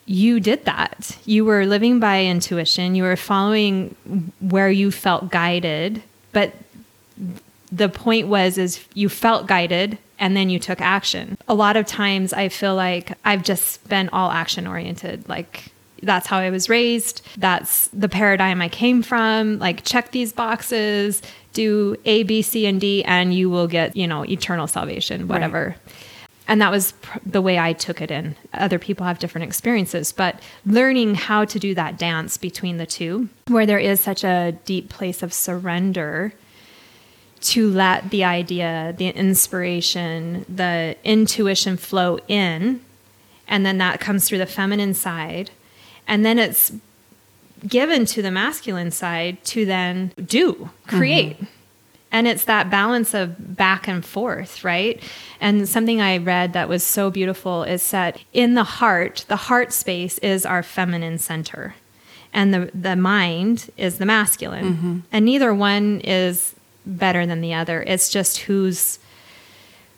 [0.06, 1.16] you did that.
[1.24, 3.94] You were living by intuition, you were following
[4.40, 6.52] where you felt guided, but
[7.70, 11.38] the point was is you felt guided and then you took action.
[11.46, 15.66] A lot of times I feel like I've just been all action oriented like
[16.06, 17.20] that's how I was raised.
[17.36, 19.58] That's the paradigm I came from.
[19.58, 21.20] Like, check these boxes,
[21.52, 25.76] do A, B, C, and D, and you will get, you know, eternal salvation, whatever.
[25.84, 25.94] Right.
[26.48, 28.36] And that was pr- the way I took it in.
[28.54, 33.28] Other people have different experiences, but learning how to do that dance between the two,
[33.48, 36.32] where there is such a deep place of surrender
[37.40, 42.80] to let the idea, the inspiration, the intuition flow in.
[43.48, 45.50] And then that comes through the feminine side
[46.06, 46.72] and then it's
[47.66, 51.36] given to the masculine side to then do, create.
[51.36, 51.44] Mm-hmm.
[52.12, 55.02] And it's that balance of back and forth, right?
[55.40, 59.72] And something I read that was so beautiful is that in the heart, the heart
[59.72, 61.74] space is our feminine center,
[62.32, 64.64] and the, the mind is the masculine.
[64.64, 64.98] Mm-hmm.
[65.12, 66.54] And neither one is
[66.86, 67.82] better than the other.
[67.82, 68.98] It's just who's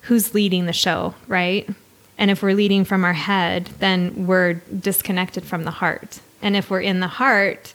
[0.02, 1.68] who's leading the show, right?
[2.18, 6.20] And if we're leading from our head, then we're disconnected from the heart.
[6.42, 7.74] And if we're in the heart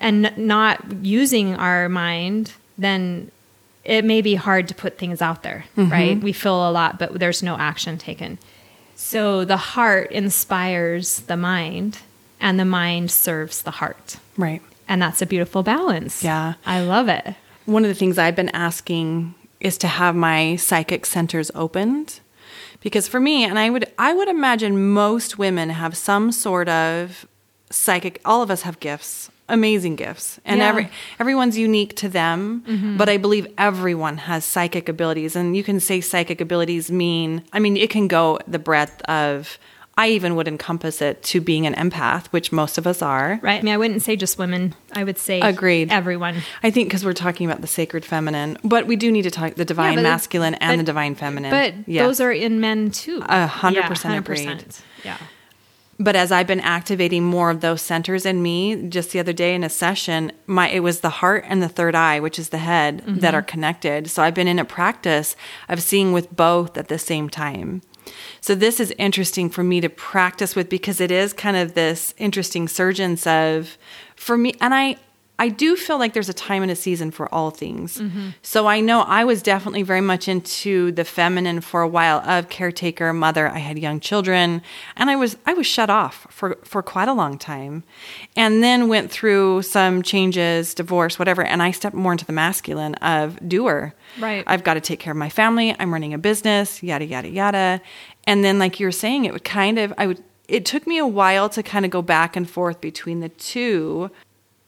[0.00, 3.30] and not using our mind, then
[3.84, 5.92] it may be hard to put things out there, mm-hmm.
[5.92, 6.20] right?
[6.20, 8.38] We feel a lot, but there's no action taken.
[8.96, 11.98] So the heart inspires the mind,
[12.40, 14.16] and the mind serves the heart.
[14.38, 14.62] Right.
[14.88, 16.22] And that's a beautiful balance.
[16.22, 16.54] Yeah.
[16.64, 17.34] I love it.
[17.66, 22.20] One of the things I've been asking is to have my psychic centers opened
[22.84, 27.26] because for me and I would I would imagine most women have some sort of
[27.70, 30.40] psychic all of us have gifts amazing gifts.
[30.46, 30.68] And Yeah.
[30.68, 32.96] every everyone's unique to them mm-hmm.
[32.96, 35.36] but i believe everyone has psychic abilities.
[35.36, 39.58] And you can say psychic abilities mean i mean it can go the breadth of
[39.96, 43.60] i even would encompass it to being an empath which most of us are Right.
[43.60, 44.74] I mean, I wouldn't say just women.
[44.92, 45.90] I would say Agreed.
[45.90, 46.36] everyone.
[46.62, 49.54] I think because we're talking about the sacred feminine, but we do need to talk
[49.54, 51.50] the divine it- masculine and but- the divine feminine.
[51.50, 52.06] But Yes.
[52.06, 53.22] those are in men too.
[53.26, 54.46] A hundred percent agreed.
[54.46, 54.80] 100%.
[55.04, 55.16] Yeah.
[55.98, 59.54] But as I've been activating more of those centers in me, just the other day
[59.54, 62.58] in a session, my it was the heart and the third eye, which is the
[62.58, 63.36] head, that mm-hmm.
[63.36, 64.10] are connected.
[64.10, 65.36] So I've been in a practice
[65.68, 67.82] of seeing with both at the same time.
[68.40, 72.14] So this is interesting for me to practice with because it is kind of this
[72.18, 73.76] interesting surgence of
[74.16, 74.96] for me and I
[75.36, 77.98] I do feel like there's a time and a season for all things.
[77.98, 78.30] Mm-hmm.
[78.42, 82.48] So I know I was definitely very much into the feminine for a while of
[82.48, 83.48] caretaker, mother.
[83.48, 84.62] I had young children
[84.96, 87.82] and I was I was shut off for for quite a long time.
[88.36, 92.94] And then went through some changes, divorce, whatever, and I stepped more into the masculine
[92.96, 93.92] of doer.
[94.20, 94.44] Right.
[94.46, 95.74] I've got to take care of my family.
[95.80, 97.80] I'm running a business, yada yada yada.
[98.24, 100.98] And then like you were saying it would kind of I would it took me
[100.98, 104.10] a while to kind of go back and forth between the two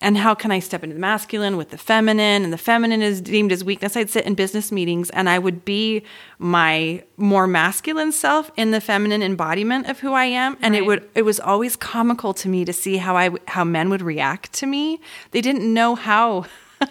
[0.00, 2.44] and how can I step into the masculine with the feminine?
[2.44, 3.96] And the feminine is deemed as weakness.
[3.96, 6.02] I'd sit in business meetings and I would be
[6.38, 10.58] my more masculine self in the feminine embodiment of who I am.
[10.60, 13.88] And it would it was always comical to me to see how I how men
[13.88, 15.00] would react to me.
[15.30, 16.44] They didn't know how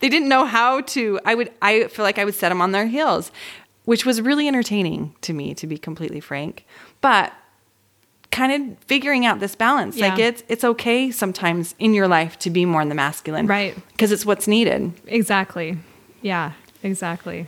[0.00, 2.72] they didn't know how to I would I feel like I would set them on
[2.72, 3.30] their heels,
[3.84, 6.64] which was really entertaining to me to be completely frank.
[7.02, 7.34] But
[8.36, 9.98] kind of figuring out this balance.
[9.98, 13.46] Like it's it's okay sometimes in your life to be more in the masculine.
[13.46, 13.74] Right.
[13.92, 14.92] Because it's what's needed.
[15.06, 15.78] Exactly.
[16.20, 17.46] Yeah, exactly.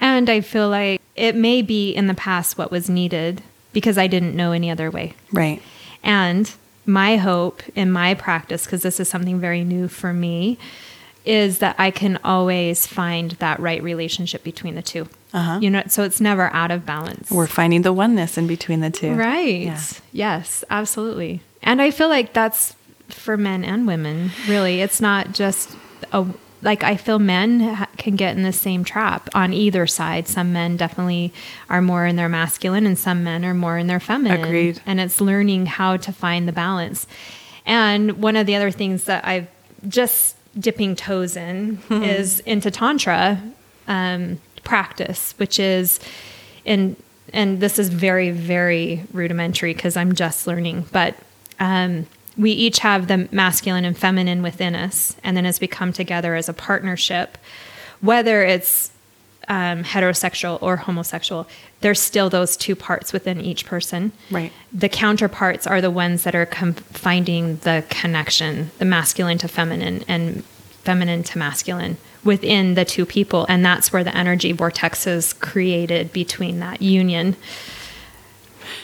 [0.00, 4.08] And I feel like it may be in the past what was needed because I
[4.08, 5.14] didn't know any other way.
[5.32, 5.62] Right.
[6.02, 6.52] And
[6.84, 10.58] my hope in my practice, because this is something very new for me,
[11.24, 15.58] is that I can always find that right relationship between the 2 Uh-huh.
[15.60, 17.30] You know, so it's never out of balance.
[17.30, 19.12] We're finding the oneness in between the two.
[19.12, 19.60] Right.
[19.60, 19.82] Yeah.
[20.12, 21.42] Yes, absolutely.
[21.62, 22.74] And I feel like that's
[23.08, 24.80] for men and women, really.
[24.80, 25.76] It's not just
[26.12, 26.26] a
[26.60, 30.26] like I feel men ha- can get in the same trap on either side.
[30.26, 31.32] Some men definitely
[31.68, 34.42] are more in their masculine and some men are more in their feminine.
[34.42, 34.80] Agreed.
[34.84, 37.06] And it's learning how to find the balance.
[37.64, 39.46] And one of the other things that I've
[39.86, 43.40] just dipping toes in is into tantra
[43.86, 45.98] um, practice, which is
[46.64, 46.94] in
[47.32, 51.14] and this is very very rudimentary because I'm just learning, but
[51.58, 55.92] um, we each have the masculine and feminine within us, and then as we come
[55.92, 57.38] together as a partnership,
[58.00, 58.92] whether it's
[59.48, 61.48] um, heterosexual or homosexual,
[61.80, 64.12] there's still those two parts within each person.
[64.30, 64.52] Right.
[64.72, 70.04] The counterparts are the ones that are com- finding the connection, the masculine to feminine
[70.06, 70.44] and
[70.84, 73.46] feminine to masculine within the two people.
[73.48, 77.36] And that's where the energy vortex is created between that union.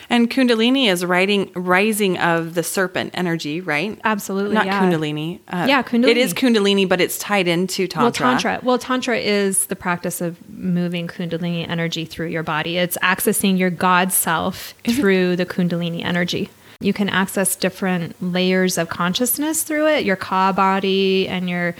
[0.09, 3.99] And Kundalini is writing, rising of the serpent energy, right?
[4.03, 4.53] Absolutely.
[4.53, 4.81] Not yeah.
[4.81, 5.39] Kundalini.
[5.47, 6.09] Uh, Yeah, Kundalini.
[6.09, 8.03] It is Kundalini, but it's tied into Tantra.
[8.03, 8.59] Well, tantra.
[8.63, 12.77] Well, tantra is the practice of moving kundalini energy through your body.
[12.77, 16.49] It's accessing your God self through the kundalini energy.
[16.79, 20.05] You can access different layers of consciousness through it.
[20.05, 21.73] Your ka body and your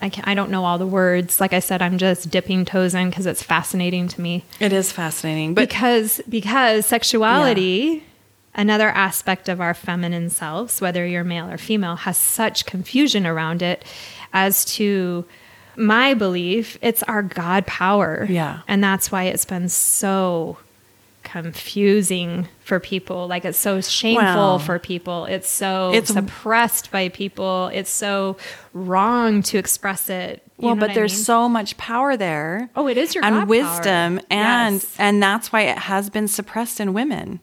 [0.00, 1.40] I, I don't know all the words.
[1.40, 4.44] Like I said, I'm just dipping toes in because it's fascinating to me.
[4.60, 5.54] It is fascinating.
[5.54, 8.04] But because because sexuality
[8.54, 13.62] another aspect of our feminine selves whether you're male or female has such confusion around
[13.62, 13.84] it
[14.32, 15.24] as to
[15.76, 18.60] my belief it's our god power Yeah.
[18.66, 20.56] and that's why it's been so
[21.32, 27.70] confusing for people like it's so shameful for people it's so it's- suppressed by people
[27.72, 28.36] it's so
[28.72, 31.24] wrong to express it You well, but there's mean?
[31.24, 32.70] so much power there.
[32.74, 33.46] Oh, it is your and God power.
[33.48, 34.96] wisdom, and Yes.
[34.98, 37.40] and that's why it has been suppressed in women.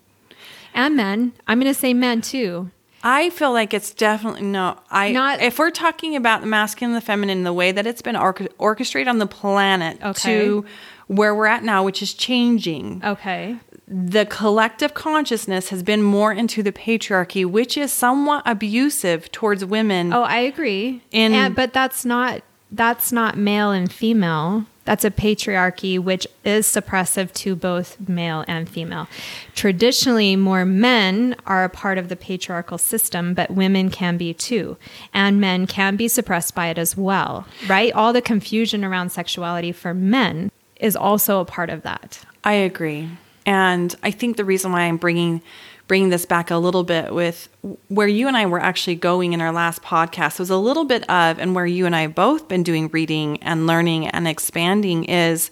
[0.74, 2.70] and men i'm going to say men too
[3.08, 4.80] I feel like it's definitely no.
[4.90, 8.02] I Not- if we're talking about the masculine and the feminine, the way that it's
[8.02, 10.38] been orch- orchestrated on the planet Okay.
[10.46, 10.66] to
[11.06, 13.02] where we're at now, which is changing.
[13.06, 19.64] okay The collective consciousness has been more into the patriarchy, which is somewhat abusive towards
[19.64, 20.12] women.
[20.12, 21.04] Oh, I agree.
[21.12, 24.66] In- and, but that's not that's not male and female.
[24.86, 29.08] That's a patriarchy which is suppressive to both male and female.
[29.56, 34.78] Traditionally, more men are a part of the patriarchal system, but women can be too.
[35.14, 37.92] And men can be suppressed by it as well, right?
[37.94, 42.20] All the confusion around sexuality for men is also a part of that.
[42.44, 43.10] I agree.
[43.46, 45.42] And I think the reason why I'm bringing
[45.88, 47.48] bringing this back a little bit with
[47.90, 51.08] where you and I were actually going in our last podcast was a little bit
[51.10, 55.04] of, and where you and I have both been doing reading and learning and expanding
[55.04, 55.52] is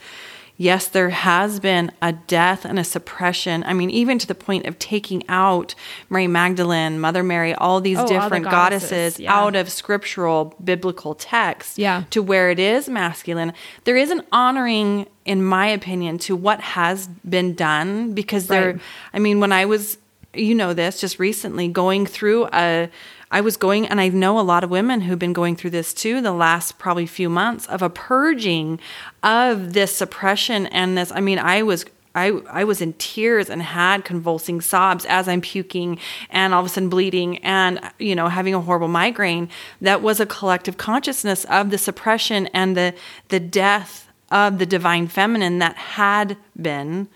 [0.64, 3.64] yes, there has been a death and a suppression.
[3.66, 5.76] I mean, even to the point of taking out
[6.10, 9.38] Mary Magdalene, Mother Mary, all these Oh, all the different goddesses, goddesses yeah.
[9.38, 12.04] out of scriptural biblical texts Yeah.
[12.12, 13.54] to where it is masculine.
[13.84, 18.80] There is an honoring, in my opinion, to what has been done because there,
[19.14, 19.98] I mean, when I was,
[20.34, 22.90] you know, this just recently going through a,
[23.34, 25.92] I was going, and I know a lot of women who've been going through this
[25.92, 28.80] too, the last probably few months of a purging
[29.24, 31.12] of this suppression and this.
[31.12, 31.86] I mean, I was.
[32.16, 35.98] I, I was in tears and had convulsing sobs as I'm puking
[36.30, 39.50] and all of a sudden bleeding and you know having a horrible migraine.
[39.82, 42.94] That was a collective consciousness of the suppression and the
[43.30, 47.08] the death of the divine feminine that had been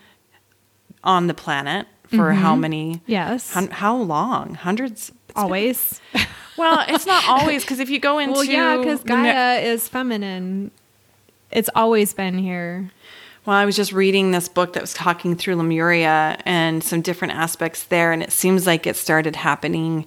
[1.04, 2.62] on the planet for how mm-hmm.
[2.62, 3.54] many Yes.
[3.54, 6.02] hun- how long hundreds Always.
[6.58, 10.72] well it's not always because if you go into well, yeah, because Gaia is feminine.
[11.52, 12.92] It's always been here.
[13.46, 17.34] well i was just reading this book that was talking through lemuria and some different
[17.36, 20.06] aspects there and it seems like it started happening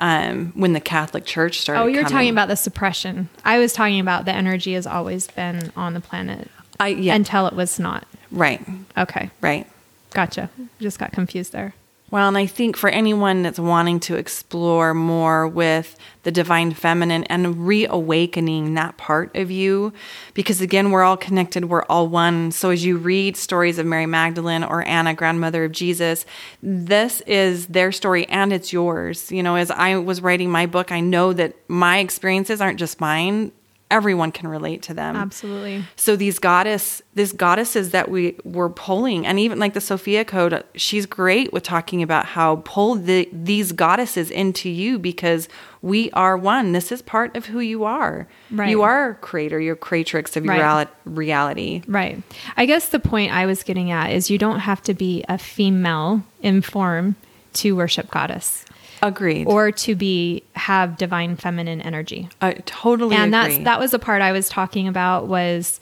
[0.00, 2.12] um, when the catholic church started Oh, you're coming.
[2.12, 3.28] talking about the suppression.
[3.44, 6.48] I was talking about the energy has always been on the planet
[6.80, 8.06] I, yeah until it was not.
[8.32, 8.60] right
[8.96, 9.30] Okay.
[9.40, 9.66] right
[10.10, 10.50] Gotcha.
[10.80, 11.72] Just got confused there.
[12.12, 17.24] Well, and I think for anyone that's wanting to explore more with the divine feminine
[17.24, 19.94] and reawakening that part of you,
[20.34, 22.52] because again, we're all connected, we're all one.
[22.52, 26.26] So as you read stories of Mary Magdalene or Anna, grandmother of Jesus,
[26.62, 29.32] this is their story and it's yours.
[29.32, 33.00] You know, as I was writing my book, I know that my experiences aren't just
[33.00, 33.52] mine.
[33.92, 35.14] Everyone can relate to them.
[35.16, 35.84] Absolutely.
[35.96, 40.64] So these goddess, these goddesses that we were pulling, and even like the Sophia Code,
[40.74, 45.48] she's great with talking about how pull the, these goddesses into you because
[45.82, 46.72] we are one.
[46.72, 48.26] This is part of who you are.
[48.50, 48.70] Right.
[48.70, 50.88] You are creator, you're creatrix of your Right.
[50.88, 51.82] reali- reality.
[51.86, 52.22] Right.
[52.56, 55.36] I guess the point I was getting at is you don't have to be a
[55.38, 57.16] female in form
[57.54, 58.64] to worship goddess
[59.02, 59.46] Agreed.
[59.48, 62.28] or to be have divine feminine energy.
[62.40, 63.24] I totally agree.
[63.24, 63.54] and agree.
[63.56, 65.80] that's that was the part I was talking about was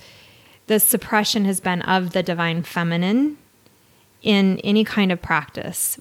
[0.67, 3.37] the suppression has been of the divine feminine
[4.23, 5.99] in any kind of practice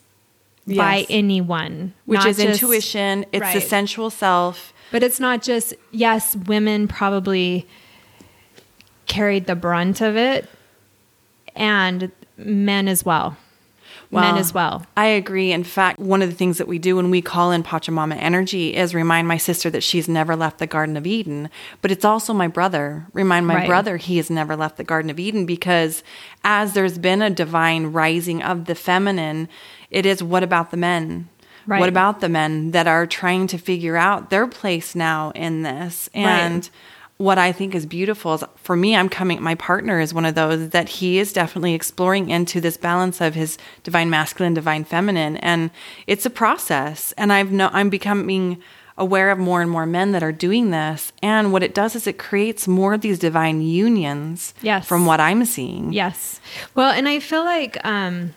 [0.68, 3.26] by anyone, which is just- intuition.
[3.32, 4.74] It's the sensual self.
[4.92, 7.68] But it's not just yes, women probably
[9.06, 10.48] carried the brunt of it,
[11.56, 13.38] and men as well.
[14.12, 14.86] Men as well.
[14.98, 15.52] I agree.
[15.52, 18.76] In fact, one of the things that we do when we call in Pachamama energy
[18.76, 21.50] is remind my sister that she's never left the Garden of Eden.
[21.82, 23.06] But it's also my brother.
[23.14, 23.68] Remind my Right.
[23.68, 26.04] brother he has never left the Garden of Eden because
[26.44, 29.48] as there's been a divine rising of the feminine,
[29.92, 31.30] it is what about the men?
[31.68, 31.80] Right.
[31.80, 36.10] What about the men that are trying to figure out their place now in this?
[36.16, 36.68] And
[37.20, 40.36] what I think is beautiful is for me, I'm coming, my partner is one of
[40.36, 45.36] those that he is definitely exploring into this balance of his divine masculine, divine feminine.
[45.38, 45.70] And
[46.08, 47.12] it's a process.
[47.18, 48.62] And I've no, I'm becoming
[48.98, 51.12] aware of more and more men that are doing this.
[51.22, 54.88] And what it does is it creates more of these divine unions Yes.
[54.88, 55.92] from what I'm seeing.
[55.92, 56.40] Yes.
[56.74, 58.34] Well, and I feel like um,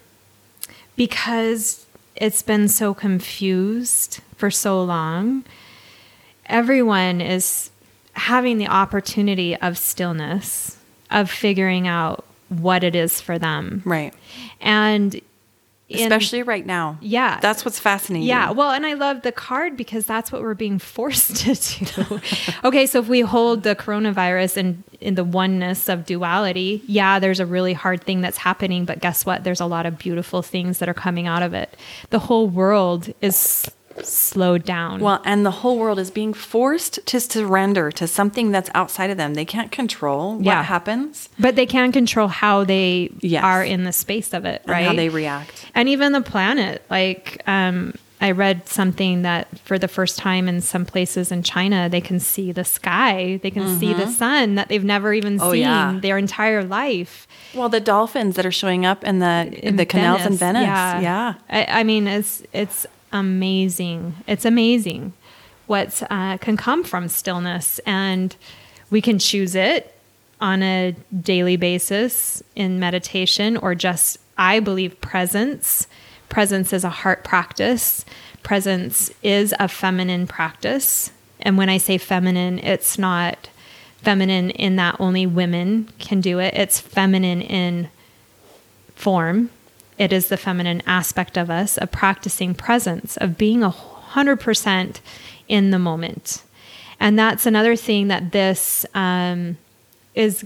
[0.97, 5.45] because it's been so confused for so long,
[6.47, 7.71] everyone is
[8.13, 10.77] having the opportunity of stillness,
[11.11, 13.83] of figuring out what it is for them.
[13.85, 14.15] Right.
[14.61, 15.21] And
[15.89, 16.99] in- Especially right now.
[17.01, 17.39] Yeah.
[17.41, 18.27] That's what's fascinating.
[18.27, 22.21] Yeah, well, and I love the card because that's what we're being forced to do.
[22.65, 27.41] okay, so if we hold the coronavirus in in the oneness of duality, yeah, there's
[27.41, 29.43] a really hard thing that's happening, but guess what?
[29.43, 31.77] There's a lot of beautiful things that are coming out of it.
[32.11, 33.69] The whole world is
[34.03, 35.01] slowed down.
[35.01, 39.17] Well, and the whole world is being forced to surrender to something that's outside of
[39.17, 39.35] them.
[39.35, 40.63] They can't control what Yeah.
[40.63, 43.43] happens but they can control how they Yes.
[43.45, 44.79] are in the space of it, right?
[44.79, 45.67] and how they react.
[45.75, 50.61] and even the planet like um, i read something that for the first time in
[50.61, 54.69] some places in china they can see the sky they can see the sun that
[54.69, 55.43] they've never even Mm-hmm.
[55.49, 55.99] Oh, seen yeah.
[56.01, 60.25] their entire life Well, the dolphins that are showing up in the in the canals
[60.27, 60.63] in Venice.
[61.03, 61.35] Yeah.
[61.51, 65.13] I, I mean it's it's amazing it's amazing
[65.67, 68.37] what uh, can come from stillness and
[68.91, 69.99] we can choose it
[70.43, 75.87] on a daily basis in meditation or just, I believe, presence.
[76.29, 78.05] Presence is a heart practice,
[78.43, 81.13] presence is a feminine practice.
[81.41, 83.49] And when I say feminine, it's not
[83.99, 87.89] feminine in that only women can do it, it's feminine in
[88.97, 89.51] form.
[89.99, 95.01] It is the feminine aspect of us, of practicing presence, of being a hundred percent
[95.49, 96.43] in the moment.
[96.99, 99.59] And that's another thing that this um,
[100.15, 100.45] is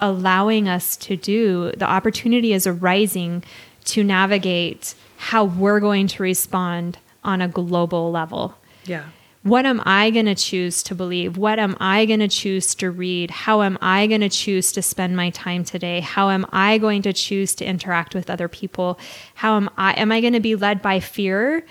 [0.00, 1.72] allowing us to do.
[1.72, 3.44] The opportunity is arising
[3.86, 8.54] to navigate how we're going to respond on a global level.
[8.84, 9.06] Yeah.
[9.46, 11.36] What am I going to choose to believe?
[11.36, 13.30] What am I going to choose to read?
[13.30, 16.00] How am I going to choose to spend my time today?
[16.00, 18.98] How am I going to choose to interact with other people?
[19.36, 21.64] How am I am I going to be led by fear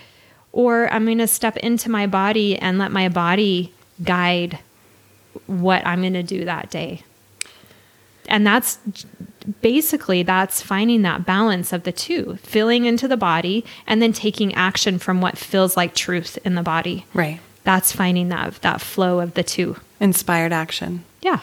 [0.53, 4.59] or I'm going to step into my body and let my body guide
[5.45, 7.03] what I'm going to do that day?
[8.30, 8.80] And that's
[9.61, 14.55] basically that's finding that balance of the two, feeling into the body and then taking
[14.55, 17.05] action from what feels like truth in the body.
[17.13, 17.41] Right.
[17.66, 19.76] That's finding that that flow of the two.
[19.99, 21.03] Inspired action.
[21.21, 21.39] Yeah.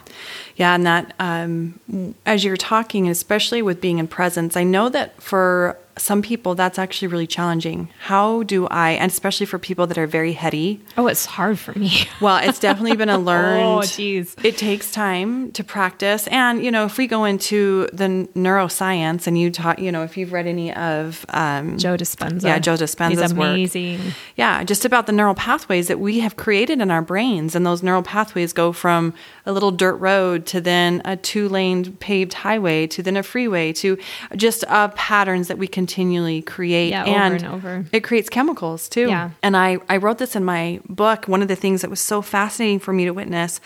[0.56, 5.20] Yeah, and that um, as you're talking, especially with being in presence, I know that
[5.20, 7.88] for some people that's actually really challenging.
[8.00, 10.80] How do I, and especially for people that are very heady?
[10.96, 12.08] Oh, it's hard for me.
[12.20, 13.62] well, it's definitely been a learned.
[13.62, 14.34] oh, geez.
[14.42, 19.38] It takes time to practice, and you know, if we go into the neuroscience, and
[19.38, 23.20] you talk, you know, if you've read any of um, Joe Dispenza, yeah, Joe Dispenza's
[23.20, 23.98] He's amazing.
[23.98, 27.66] work, yeah, just about the neural pathways that we have created in our brains, and
[27.66, 29.12] those neural pathways go from
[29.44, 33.98] a little dirt road to then a two-lane paved highway to then a freeway to
[34.36, 36.90] just uh, patterns that we continually create.
[36.90, 37.84] Yeah, and, over and over.
[37.92, 39.08] it creates chemicals too.
[39.08, 39.30] Yeah.
[39.42, 41.28] and I, I wrote this in my book.
[41.28, 43.60] One of the things that was so fascinating for me to witness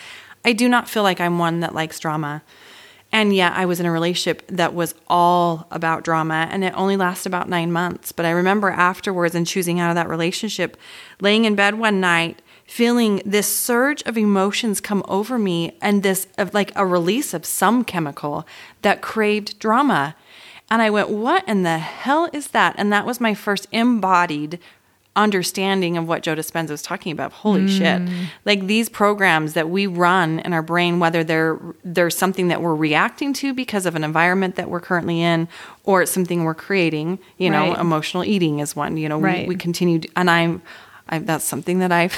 [0.46, 2.42] i do not feel like i'm one that likes drama.
[3.12, 6.96] And yet i was in a relationship that was all about drama and it only
[6.96, 8.12] lasted about nine months.
[8.12, 10.76] But i remember afterwards and choosing out of that relationship
[11.20, 16.26] laying in bed one night feeling this surge of emotions come over me and this
[16.36, 18.46] of like a release of some chemical
[18.82, 20.14] that craved drama
[20.70, 22.74] and I went, What in the hell is that?
[22.76, 24.58] And that was my first embodied
[25.14, 27.32] understanding of what Joe Dispenza was talking about.
[27.32, 27.78] Holy mm.
[27.78, 28.28] shit.
[28.44, 32.74] Like these programs that we run in our brain, whether they're there's something that we're
[32.74, 35.48] reacting to because of an environment that we're currently in,
[35.84, 37.78] or it's something we're creating, you know, Right.
[37.78, 38.96] emotional eating is one.
[38.96, 39.48] You know, Right.
[39.48, 40.62] we, we continue to, and I'm
[41.08, 42.16] I, that's something that I've,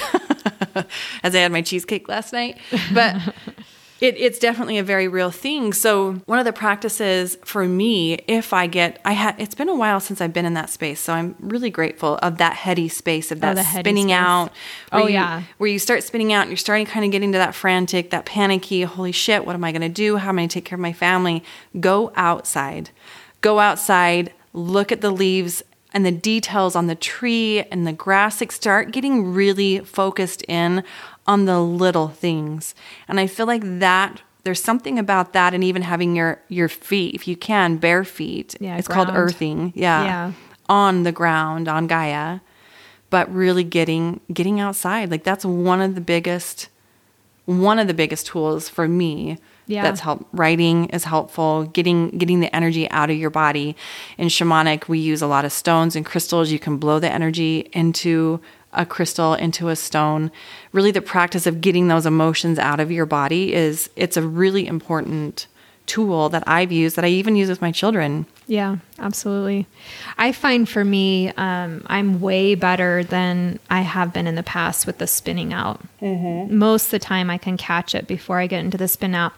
[1.23, 2.57] as I had my cheesecake last night,
[2.93, 3.15] but
[4.01, 5.73] it, it's definitely a very real thing.
[5.73, 9.75] So one of the practices for me, if I get, I had, it's been a
[9.75, 13.31] while since I've been in that space, so I'm really grateful of that heady space
[13.31, 14.15] of oh, that Oh, spinning space.
[14.17, 14.51] out.
[14.91, 15.43] Oh, you- yeah.
[15.57, 18.25] where you start spinning out and you're starting kind of getting to that frantic, that
[18.25, 20.17] panicky, holy shit, what am I going to do?
[20.17, 21.43] How am I going to take care of my family?
[21.79, 22.89] Go outside.
[23.41, 25.61] Go outside, look at the leaves
[25.93, 28.39] and the details on the tree and the grass.
[28.39, 30.83] Like start getting really focused in
[31.27, 32.75] on the little things.
[33.07, 37.15] And I feel like that there's something about that and even having your your feet,
[37.15, 38.55] if you can, bare feet.
[38.59, 39.73] Yeah, it's called earthing.
[39.75, 40.03] Yeah.
[40.03, 40.31] Yeah.
[40.69, 42.39] On the ground, on Gaia
[43.09, 46.69] but really getting getting outside like that's one of the biggest
[47.45, 49.37] one of the biggest tools for me
[49.69, 49.83] Yeah.
[49.83, 53.75] that's help writing is helpful getting getting the energy out of your body.
[54.17, 56.51] In shamanic we use a lot of stones and crystals.
[56.51, 58.41] You can blow the energy into
[58.73, 60.31] a crystal into a stone.
[60.73, 64.65] Really the practice of getting those emotions out of your body is it's a really
[64.65, 65.47] important
[65.85, 69.67] tool that i've used that i even use with my children Yeah, absolutely.
[70.17, 74.87] I find for me, um, I'm way better than I have been in the past
[74.87, 75.79] with the spinning out.
[76.47, 79.33] Most of the time, I can catch it before I get into the spin out.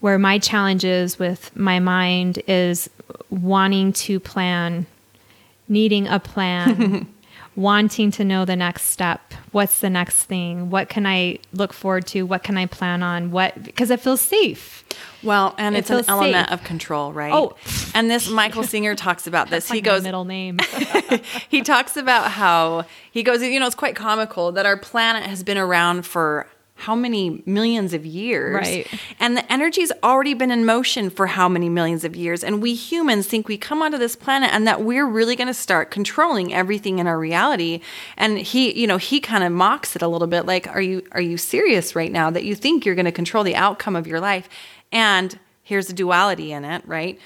[0.00, 2.88] Where my challenge is with my mind is
[3.28, 4.86] wanting to plan,
[5.68, 7.06] needing a plan,
[7.56, 9.32] wanting to know the next step.
[9.52, 10.70] What's the next thing?
[10.70, 12.22] What can I look forward to?
[12.24, 13.30] What can I plan on?
[13.30, 14.84] What because it feels safe.
[15.22, 16.60] Well, and It it's an element safe.
[16.60, 17.32] of control, right?
[17.32, 17.56] Oh.
[17.94, 19.70] and this Michael Singer talks about this.
[19.70, 20.58] He goes, middle name.
[21.48, 25.42] he talks about how he goes, you know, it's quite comical that our planet has
[25.42, 26.46] been around for
[26.84, 28.86] how many millions of years, Right.
[29.18, 32.44] And the energy's already been in motion for how many millions of years.
[32.44, 35.54] And we humans think we come onto this planet and that we're really going to
[35.54, 37.80] start controlling everything in our reality.
[38.18, 41.02] And he, you know, he kind of mocks it a little bit, like, "Are you
[41.12, 44.06] are you serious right now that you think you're going to control the outcome of
[44.06, 44.48] your life?"
[44.92, 47.18] And here's the duality in it, right?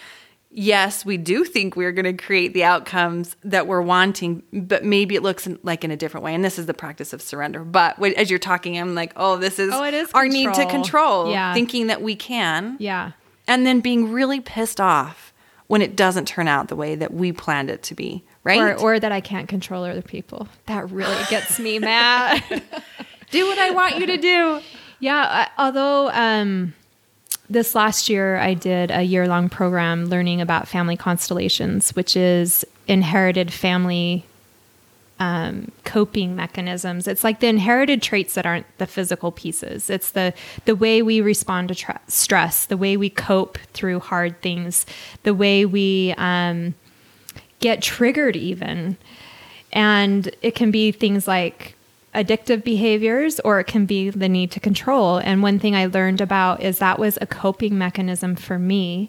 [0.51, 5.14] Yes, we do think we're going to create the outcomes that we're wanting, but maybe
[5.14, 6.34] it looks like in a different way.
[6.34, 7.64] And this is the practice of surrender.
[7.64, 10.66] But as you're talking, I'm like, oh, this is, oh, it is our need to
[10.66, 11.30] control.
[11.30, 11.55] Yeah.
[11.55, 12.76] Thinking that we can.
[12.78, 13.12] Yeah.
[13.46, 15.32] And then being really pissed off
[15.68, 18.24] when it doesn't turn out the way that we planned it to be.
[18.42, 18.61] Right.
[18.61, 20.49] Or, or that I can't control other people.
[20.66, 22.42] That really gets me mad.
[23.30, 24.61] do what I want you to do.
[25.01, 25.49] Yeah.
[25.59, 26.74] although, um,
[27.51, 32.64] this last year, I did a year long program learning about family constellations, which is
[32.86, 34.24] inherited family
[35.20, 37.09] um, coping mechanisms.
[37.09, 39.90] It's like the inherited traits that aren't the physical pieces.
[39.90, 40.32] It's the
[40.64, 44.86] the way we respond to tra- stress, the way we cope through hard things,
[45.24, 46.74] the way we um,
[47.61, 48.96] get triggered, even.
[49.72, 51.74] And it can be things like
[52.18, 55.18] addictive behaviors or it can be the need to control.
[55.18, 59.08] And one thing I learned about is that was a coping mechanism for me.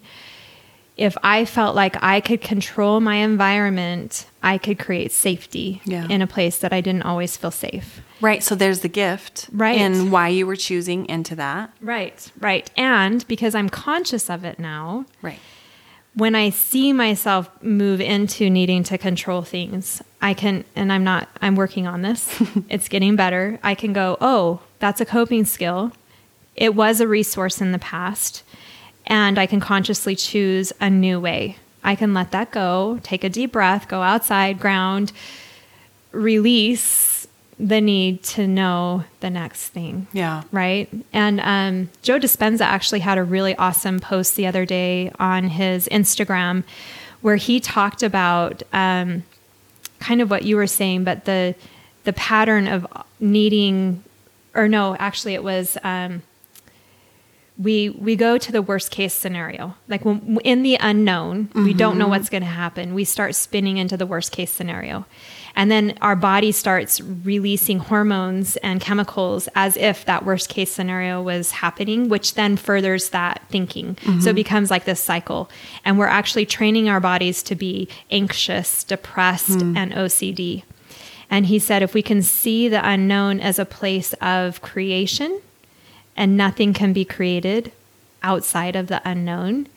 [0.96, 6.06] If I felt like I could control my environment, I could create safety yeah.
[6.08, 8.02] in a place that I didn't always feel safe.
[8.22, 8.44] Right.
[8.44, 9.50] So there's the gift.
[9.52, 9.80] Right.
[9.80, 11.74] And why you were choosing into that.
[11.82, 12.32] Right.
[12.40, 12.70] Right.
[12.78, 15.06] And because I'm conscious of it now.
[15.22, 15.40] Right
[16.16, 21.30] when I see myself move into needing to control things, I can, and I'm not,
[21.42, 22.42] I'm working on this.
[22.70, 23.60] it's getting better.
[23.64, 25.92] I can go, oh, that's a coping skill.
[26.56, 28.44] It was a resource in the past,
[29.08, 31.58] and I can consciously choose a new way.
[31.84, 35.14] I can let that go, take a deep breath, go outside, ground,
[36.12, 37.19] release,
[37.60, 40.08] the need to know the next thing.
[40.14, 40.44] Yeah.
[40.52, 40.90] Right.
[41.12, 45.88] And um, Joe Dispenza actually had a really awesome post the other day on his
[45.90, 46.64] Instagram
[47.22, 49.24] where he talked about um,
[50.00, 51.54] kind of what you were saying, but the
[52.06, 52.88] the pattern of
[53.20, 54.04] needing,
[54.56, 55.78] or no, actually, it was.
[55.84, 56.24] Um,
[57.58, 61.66] we we go to the worst case scenario like when in the unknown mm-hmm.
[61.66, 62.12] we don't know mm-hmm.
[62.12, 65.06] what's going to happen we start spinning into the worst case scenario
[65.60, 71.22] and then our body starts releasing hormones and chemicals as if that worst case scenario
[71.22, 73.96] was happening, which then furthers that thinking.
[73.96, 74.22] Mm-hmm.
[74.22, 75.50] So it becomes like this cycle.
[75.84, 79.76] And we're actually training our bodies to be anxious, depressed, mm.
[79.76, 80.64] and OCD.
[81.30, 85.42] And he said if we can see the unknown as a place of creation
[86.16, 87.74] and nothing can be created
[88.24, 89.68] outside of the unknown,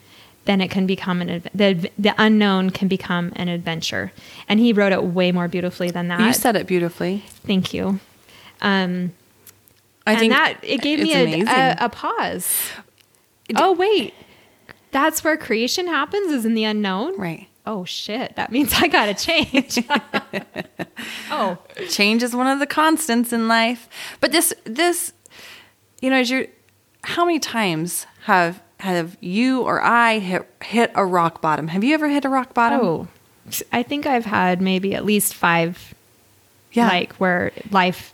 [0.44, 4.12] then it can become an the the unknown can become an adventure.
[4.48, 6.20] And he wrote it way more beautifully than that.
[6.20, 7.24] You said it beautifully.
[7.46, 8.00] Thank you.
[8.60, 9.12] Um,
[10.06, 12.70] I think that it gave me a, a, a, pause.
[13.56, 14.14] Oh wait,
[14.90, 17.48] that's where creation happens is in the unknown, right?
[17.64, 19.78] Oh shit, that means I gotta change.
[21.30, 23.88] oh, change is one of the constants in life.
[24.20, 25.12] But this this,
[26.00, 26.46] you know, as you're,
[27.04, 31.68] how many times have have you or I hit, hit a rock bottom?
[31.68, 32.80] Have you ever hit a rock bottom?
[32.80, 33.08] Oh,
[33.70, 35.94] I think I've had maybe at least five.
[36.72, 36.88] Yeah.
[36.88, 38.12] Like where life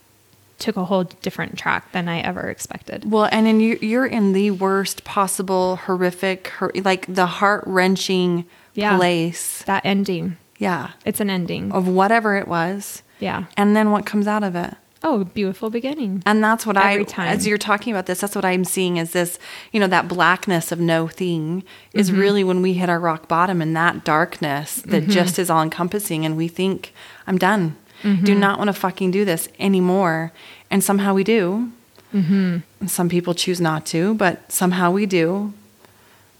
[0.58, 3.10] took a whole different track than I ever expected.
[3.10, 6.52] Well, and then you're in the worst possible, horrific,
[6.84, 8.44] like the heart wrenching
[8.74, 8.98] yeah.
[8.98, 9.62] place.
[9.62, 10.36] That ending.
[10.58, 10.90] Yeah.
[11.06, 13.02] It's an ending of whatever it was.
[13.20, 13.44] Yeah.
[13.56, 14.74] And then what comes out of it?
[15.11, 16.22] Oh, beautiful beginning.
[16.26, 17.28] And that's what Every I, time.
[17.28, 19.38] as you're talking about this, that's what I'm seeing is this,
[19.72, 22.20] you know, that blackness of no thing is mm-hmm.
[22.20, 25.11] really when we hit our rock bottom and that darkness that mm-hmm.
[25.11, 26.92] just is all encompassing and we think,
[27.26, 27.78] I'm done.
[28.02, 28.22] Mm-hmm.
[28.22, 30.30] Do not want to fucking do this anymore.
[30.70, 31.72] And somehow we do.
[32.12, 32.86] Mm-hmm.
[32.86, 35.54] Some people choose not to, but somehow we do.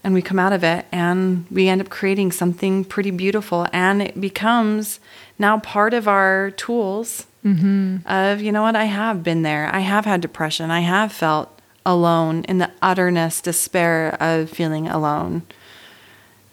[0.05, 3.67] And we come out of it and we end up creating something pretty beautiful.
[3.73, 5.01] And it becomes
[5.39, 7.99] now part of our tools mm-hmm.
[8.07, 9.69] of, you know what, I have been there.
[9.73, 10.71] I have had depression.
[10.71, 15.43] I have felt alone in the utterness, despair of feeling alone.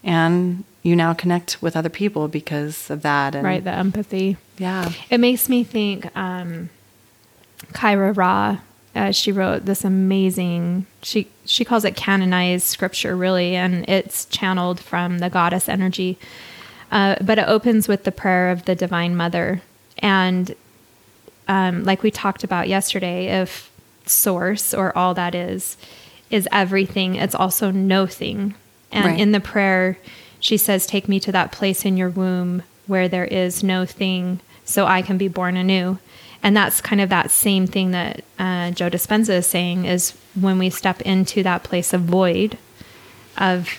[0.04, 3.36] And you now connect with other people because of that.
[3.36, 4.38] And, right, the empathy.
[4.58, 4.92] Yeah.
[5.10, 6.70] It makes me think um,
[7.74, 8.60] Kaia Ra,
[8.96, 14.80] uh, she wrote this amazing, she, she calls it canonized scripture, really, and it's channeled
[14.80, 16.18] from the goddess energy.
[16.92, 19.62] Uh, but it opens with the prayer of the Divine Mother.
[19.98, 20.56] And
[21.48, 23.72] um, like we talked about yesterday, if
[24.06, 25.78] source or all that is
[26.30, 28.56] is everything, it's also no thing.
[28.92, 29.20] And right.
[29.20, 29.98] in the prayer,
[30.40, 34.40] she says, Take me to that place in your womb where there is no thing,
[34.64, 36.00] so I can be born anew.
[36.44, 40.60] And that's kind of that same thing that uh, Joe Dispenza is saying is when
[40.60, 42.58] we step into that place of void,
[43.38, 43.70] of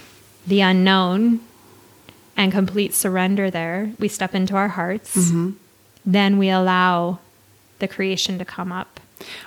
[0.46, 1.40] the unknown,
[2.36, 5.16] and complete surrender there, we step into our hearts.
[5.16, 5.50] Mm-hmm.
[6.04, 7.20] Then we allow
[7.78, 9.00] the creation to come up.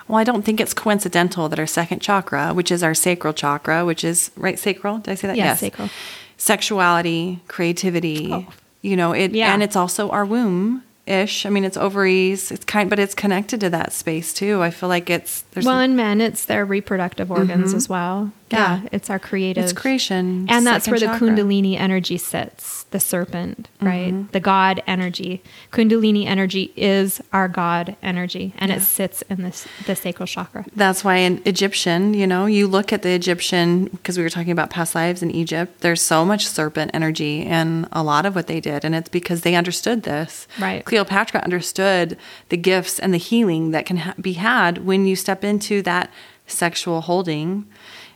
[0.07, 3.85] Well, I don't think it's coincidental that our second chakra, which is our sacral chakra,
[3.85, 5.37] which is right sacral, did I say that?
[5.37, 5.59] Yes, yes.
[5.59, 5.89] sacral.
[6.37, 8.29] sexuality, creativity.
[8.31, 8.47] Oh.
[8.81, 9.53] You know, it Yeah.
[9.53, 11.45] and it's also our womb ish.
[11.45, 12.51] I mean, it's ovaries.
[12.51, 14.61] It's kind, but it's connected to that space too.
[14.61, 17.77] I feel like it's there's Well, in men, it's their reproductive organs mm-hmm.
[17.77, 18.31] as well.
[18.51, 18.89] Yeah, Yeah.
[18.91, 19.63] it's our creative.
[19.63, 21.27] it's creation, and that's where the chakra.
[21.27, 21.35] Mm-hmm.
[21.39, 28.51] kundalini energy sits the serpent right the god energy kundalini energy is our god energy
[28.57, 32.65] and it sits in this the sacral chakra That's why in Egyptian, you know, you
[32.67, 35.81] look at the Egyptian because we were talking about past lives in Egypt.
[35.81, 39.41] There's so much serpent energy in a lot of what they did, and it's because
[39.41, 40.47] they understood this.
[40.59, 40.83] Right.
[40.85, 42.17] Cleopatra understood
[42.49, 46.09] the gifts and the healing that can ha- be had when you step into that
[46.47, 47.65] sexual holding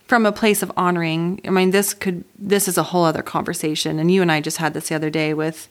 [0.07, 1.41] from a place of honoring.
[1.45, 4.57] I mean, this could this is a whole other conversation, and you and I just
[4.57, 5.69] had this the other day with.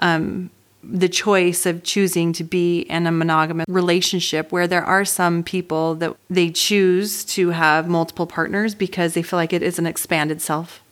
[0.00, 0.50] Um,
[0.82, 5.94] the choice of choosing to be in a monogamous relationship where there are some people
[5.96, 10.40] that they choose to have multiple partners because they feel like it is an expanded
[10.40, 10.82] self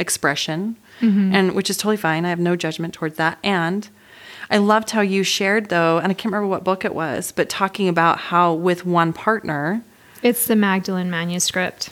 [0.00, 3.88] expression and which is totally fine i have no judgment towards that and
[4.50, 7.48] i loved how you shared though and i can't remember what book it was but
[7.48, 9.82] talking about how with one partner
[10.22, 11.90] it's the magdalene manuscript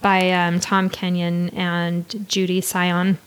[0.00, 3.18] by um, tom kenyon and Judi Sion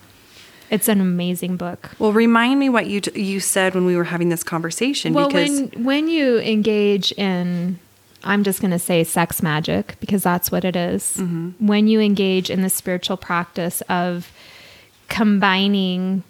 [0.69, 4.05] it's an amazing book well remind me what you t- you said when we were
[4.05, 7.77] having this conversation well because when when you engage in
[8.23, 11.17] i'm just going to say sex magic because that's what it is.
[11.17, 11.65] Mm-hmm.
[11.67, 14.31] when you engage in the spiritual practice of
[15.09, 16.23] combining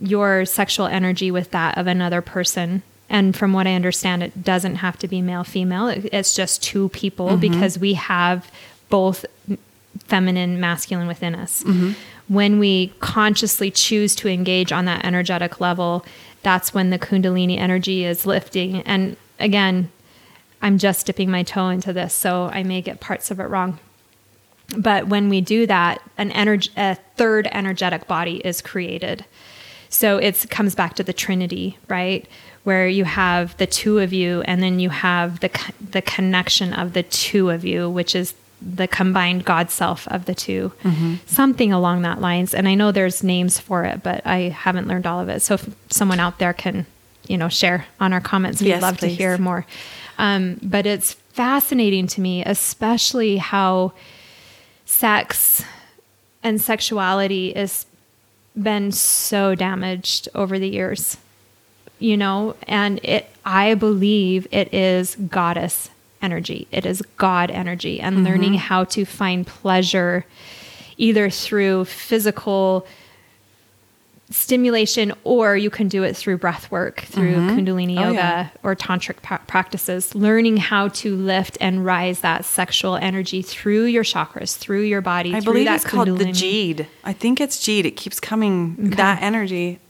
[0.00, 4.76] your sexual energy with that of another person and from what i understand it doesn't
[4.76, 7.40] have to be male female it's just two people Mm-hmm.
[7.52, 8.50] because we have
[8.88, 9.24] both
[10.04, 11.62] feminine masculine within us.
[11.62, 11.92] Mm-hmm.
[12.28, 16.04] When we consciously choose to engage on that energetic level
[16.42, 18.82] that's when the kundalini energy is lifting.
[18.82, 19.90] And again
[20.60, 23.78] i'm just dipping my toe into this so i may get parts of it wrong.
[24.76, 29.24] But when we do that an energy a third energetic body is created.
[29.88, 32.26] So it comes back to the trinity right?
[32.64, 35.50] Where you have the two of you and then you have the
[35.90, 38.34] the connection of the two of you which is
[38.64, 40.72] the combined god self of the 2
[41.26, 45.06] something along that lines and i know there's names for it but i haven't learned
[45.06, 45.40] all of it.
[45.42, 46.86] So if someone out there can
[47.28, 49.66] you know share on our comments we'd Yes, love to hear more.
[50.18, 53.92] Um, but it's fascinating to me especially how
[54.84, 55.64] sex
[56.42, 57.86] and sexuality has
[58.60, 61.16] been so damaged over the years
[61.98, 62.56] you know?
[62.66, 65.90] And it i believe it is goddess
[66.22, 66.66] energy.
[66.70, 68.24] It is god energy and mm-hmm.
[68.26, 70.24] learning how to find pleasure
[70.96, 72.86] either through physical
[74.32, 77.58] stimulation or you can do it through breath work through mm-hmm.
[77.58, 78.48] kundalini Oh, yoga yeah.
[78.62, 84.04] or tantric pa- practices learning how to lift and rise that sexual energy through your
[84.04, 86.86] chakras through your body i believe it's called the jeed.
[87.04, 87.84] I think it's jeed.
[87.84, 89.80] It keeps coming that energy.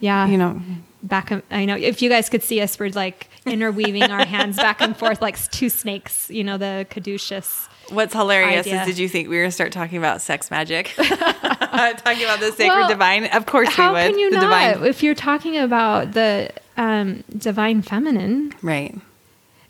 [0.00, 0.26] Yeah.
[0.26, 0.60] You know.
[1.02, 4.56] Back and- i know if you guys could see us we're like interweaving our hands
[4.56, 8.80] back and forth like two snakes you know the caduceus What's hilarious idea.
[8.80, 10.86] is did you think we were going to start talking about sex magic?
[10.96, 13.26] talking about the sacred Well, divine?
[13.26, 14.10] Of course how we would.
[14.10, 14.88] can you the not divine.
[14.88, 18.94] if you're talking about the um, divine feminine Right.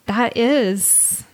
[0.06, 1.24] that is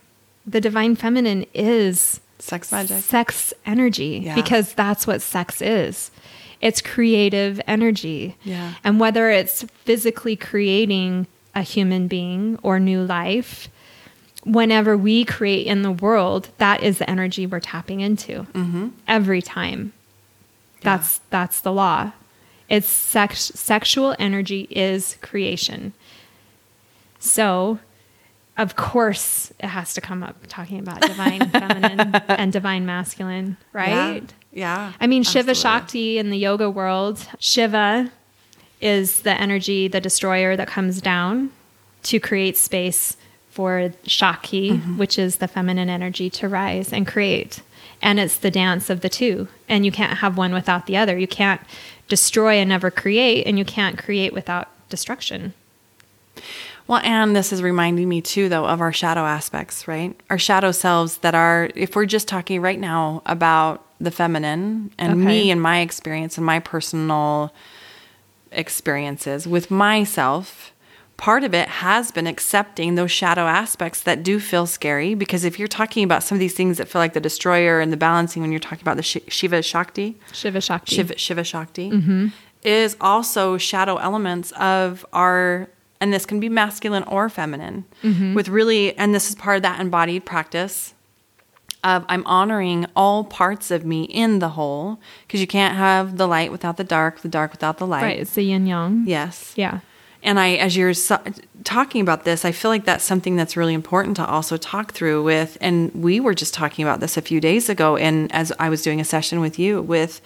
[0.44, 2.98] the divine feminine is Sex magic.
[3.04, 4.34] sex energy Yeah.
[4.34, 6.10] because that's what sex is
[6.60, 8.74] it's creative energy Yeah.
[8.82, 13.68] and whether it's physically creating a human being or new life
[14.44, 18.88] whenever we create in the world that is the energy we're tapping into Mm-hmm.
[19.06, 19.92] every time
[20.80, 22.12] that's that's the law
[22.68, 25.92] it's sex sexual energy is creation
[27.18, 27.78] so
[28.58, 34.22] of course it has to come up talking about divine feminine and divine masculine right
[34.50, 34.88] Yeah.
[34.88, 35.54] yeah I mean, Shiva.
[35.54, 38.10] Shakti in the yoga world, Shiva
[38.82, 41.50] is the energy, the destroyer that comes down
[42.04, 43.16] to create space
[43.50, 44.98] for Shakti, Mm-hmm.
[44.98, 47.62] which is the feminine energy, to rise and create.
[48.00, 49.46] And it's the dance of the two.
[49.68, 51.16] And you can't have one without the other.
[51.18, 51.60] You can't
[52.08, 55.54] destroy and never create, and you can't create without destruction.
[56.88, 60.18] Well, and this is reminding me too, though, of our shadow aspects, right?
[60.30, 65.12] Our shadow selves that are, if we're just talking right now about the feminine and
[65.12, 65.24] Okay.
[65.26, 67.52] me and my experience and my personal
[68.52, 70.72] experiences with myself,
[71.16, 75.14] part of it has been accepting those shadow aspects that do feel scary.
[75.14, 77.92] Because if you're talking about some of these things that feel like the destroyer and
[77.92, 80.96] the balancing, when you're talking about the Shi- Shiva Shakti, Shiva Shakti.
[80.96, 82.28] Shiva, Shiva Shakti mm-hmm.
[82.62, 85.68] is also shadow elements of our,
[86.00, 88.34] and this can be masculine or feminine, mm-hmm.
[88.34, 90.91] with really, and this is part of that embodied practice
[91.84, 96.28] of I'm honoring all parts of me in the whole because you can't have the
[96.28, 98.02] light without the dark, the dark without the light.
[98.02, 98.18] Right.
[98.20, 99.04] It's the yin yang.
[99.06, 99.52] Yes.
[99.56, 99.80] Yeah.
[100.22, 101.20] And I, as you're so-
[101.64, 105.24] talking about this, I feel like that's something that's really important to also talk through
[105.24, 105.58] with.
[105.60, 108.82] And we were just talking about this a few days ago, and as I was
[108.82, 110.20] doing a session with you, with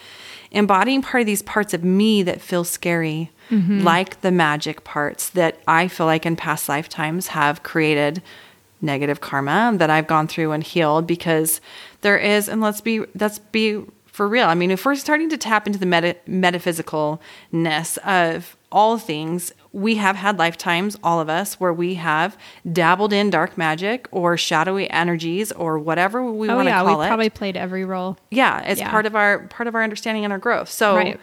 [0.51, 3.83] embodying part of these parts of me that feel scary, mm-hmm.
[3.83, 8.23] like the magic parts that I feel like in past lifetimes have created
[8.87, 11.61] negative karma that I've gone through and healed because
[12.01, 14.47] there is, and let's be, let's be for real.
[14.49, 19.97] I mean, if we're starting to tap into the meta- metaphysicalness of all things, we
[19.97, 22.37] have had lifetimes, all of us, where we have
[22.73, 26.89] dabbled in dark magic or shadowy energies or whatever we Oh want to yeah, we
[26.89, 27.09] call it.
[27.09, 28.17] probably played every role.
[28.31, 28.91] yeah, it's Yeah.
[28.91, 30.71] part of our part of our understanding and our growth.
[30.71, 31.21] So Right.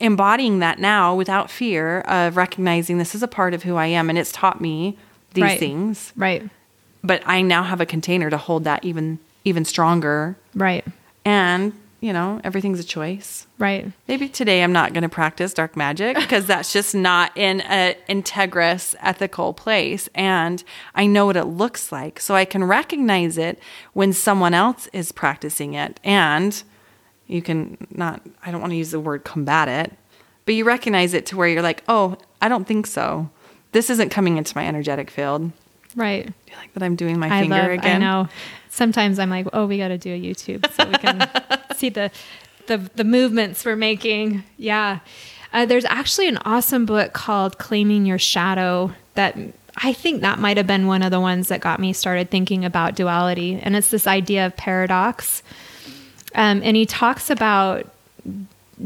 [0.00, 4.08] embodying that now without fear of recognizing this is a part of who I am
[4.10, 4.96] and it's taught me
[5.34, 5.58] these Right.
[5.58, 6.12] things.
[6.16, 6.48] Right.
[7.06, 10.36] But I now have a container to hold that even even stronger.
[10.54, 10.84] Right.
[11.24, 13.46] And, you know, everything's a choice.
[13.58, 13.90] Right.
[14.08, 17.94] Maybe today I'm not going to practice dark magic because that's just not in an
[18.08, 20.08] integrous, ethical place.
[20.14, 20.62] And
[20.96, 22.18] I know what it looks like.
[22.18, 23.60] So I can recognize it
[23.92, 26.00] when someone else is practicing it.
[26.02, 26.60] And
[27.28, 29.96] you can not, I don't want to use the word combat it,
[30.44, 33.30] but you recognize it to where you're like, oh, I don't think so.
[33.70, 35.52] This isn't coming into my energetic field.
[35.96, 36.26] Right.
[36.26, 37.70] Do you like that I'm doing my I finger love.
[37.70, 38.02] again?
[38.02, 38.28] I know.
[38.68, 41.28] Sometimes I'm like, oh, we got to do a YouTube so we can
[41.76, 42.10] see the
[42.66, 44.44] the the movements we're making.
[44.58, 45.00] Yeah.
[45.52, 49.38] Uh, there's actually an awesome book called Claiming Your Shadow that
[49.76, 52.64] I think that might have been one of the ones that got me started thinking
[52.64, 55.42] about duality, and it's this idea of paradox.
[56.34, 57.86] Um, and he talks about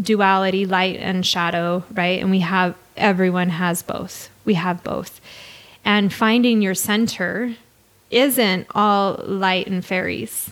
[0.00, 2.20] duality, light and shadow, right?
[2.20, 4.30] And we have everyone has both.
[4.44, 5.20] We have both.
[5.84, 7.54] And finding your center
[8.10, 10.50] isn't all light and fairies.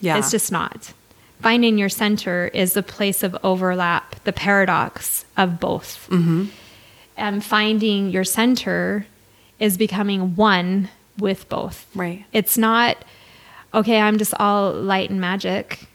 [0.00, 0.18] Yeah.
[0.18, 0.92] It's just not.
[1.40, 6.08] Finding your center is the place of overlap, the paradox of both.
[6.10, 6.46] Mm-hmm.
[7.16, 9.06] And finding your center
[9.58, 11.86] is becoming one with both.
[11.94, 12.24] Right.
[12.32, 12.96] It's not,
[13.74, 15.86] okay, I'm just all light and magic.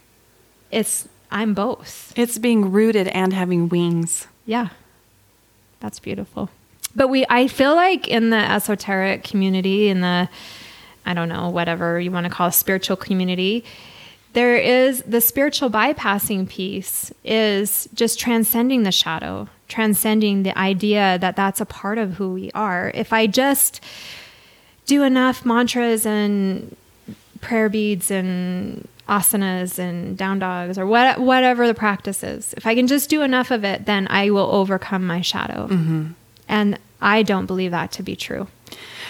[0.70, 2.12] It's, I'm both.
[2.16, 4.26] It's being rooted and having wings.
[4.46, 4.68] Yeah.
[5.80, 6.50] That's beautiful.
[6.98, 10.28] But we I feel like in the esoteric community in the
[11.06, 13.64] I don't know, whatever you want to call a spiritual community,
[14.34, 21.34] there is the spiritual bypassing piece is just transcending the shadow, transcending the idea that
[21.34, 22.90] that's a part of who we are.
[22.94, 23.80] If I just
[24.84, 26.76] do enough mantras and
[27.40, 32.52] prayer beads and asanas and down dogs or what, whatever the practice is.
[32.54, 35.68] If I can just do enough of it, then I will overcome my shadow.
[35.68, 36.08] Mm-hmm.
[36.48, 38.48] And I don't believe that to be true.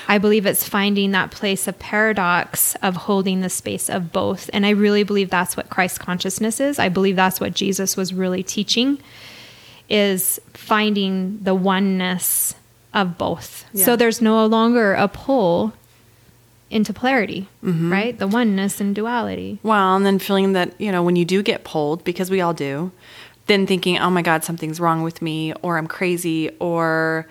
[0.06, 4.48] I believe it's finding that place of paradox of holding the space of both.
[4.52, 6.78] And I really believe that's what Christ consciousness is.
[6.78, 8.98] I believe that's what Jesus was really teaching
[9.88, 12.54] is finding the oneness
[12.94, 13.64] of both.
[13.72, 13.84] Yeah.
[13.84, 15.72] So there's no longer a pull
[16.70, 17.90] into polarity, mm-hmm.
[17.90, 18.18] right?
[18.18, 19.58] The oneness and duality.
[19.62, 22.52] Well, and then feeling that, you know, when you do get pulled, because we all
[22.52, 22.92] do,
[23.46, 27.26] then thinking, oh my God, something's wrong with me, or I'm crazy, or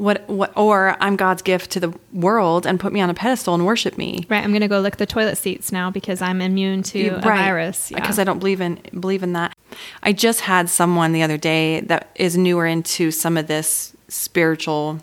[0.00, 3.54] what, what, or I'm God's gift to the world and put me on a pedestal
[3.54, 4.24] and worship me.
[4.30, 7.20] Right, I'm going to go lick the toilet seats now because I'm immune to a
[7.20, 7.90] virus.
[7.90, 8.00] Yeah.
[8.00, 9.54] Because I don't believe in believe in that.
[10.02, 15.00] I just had someone the other day that is newer into some of this spiritual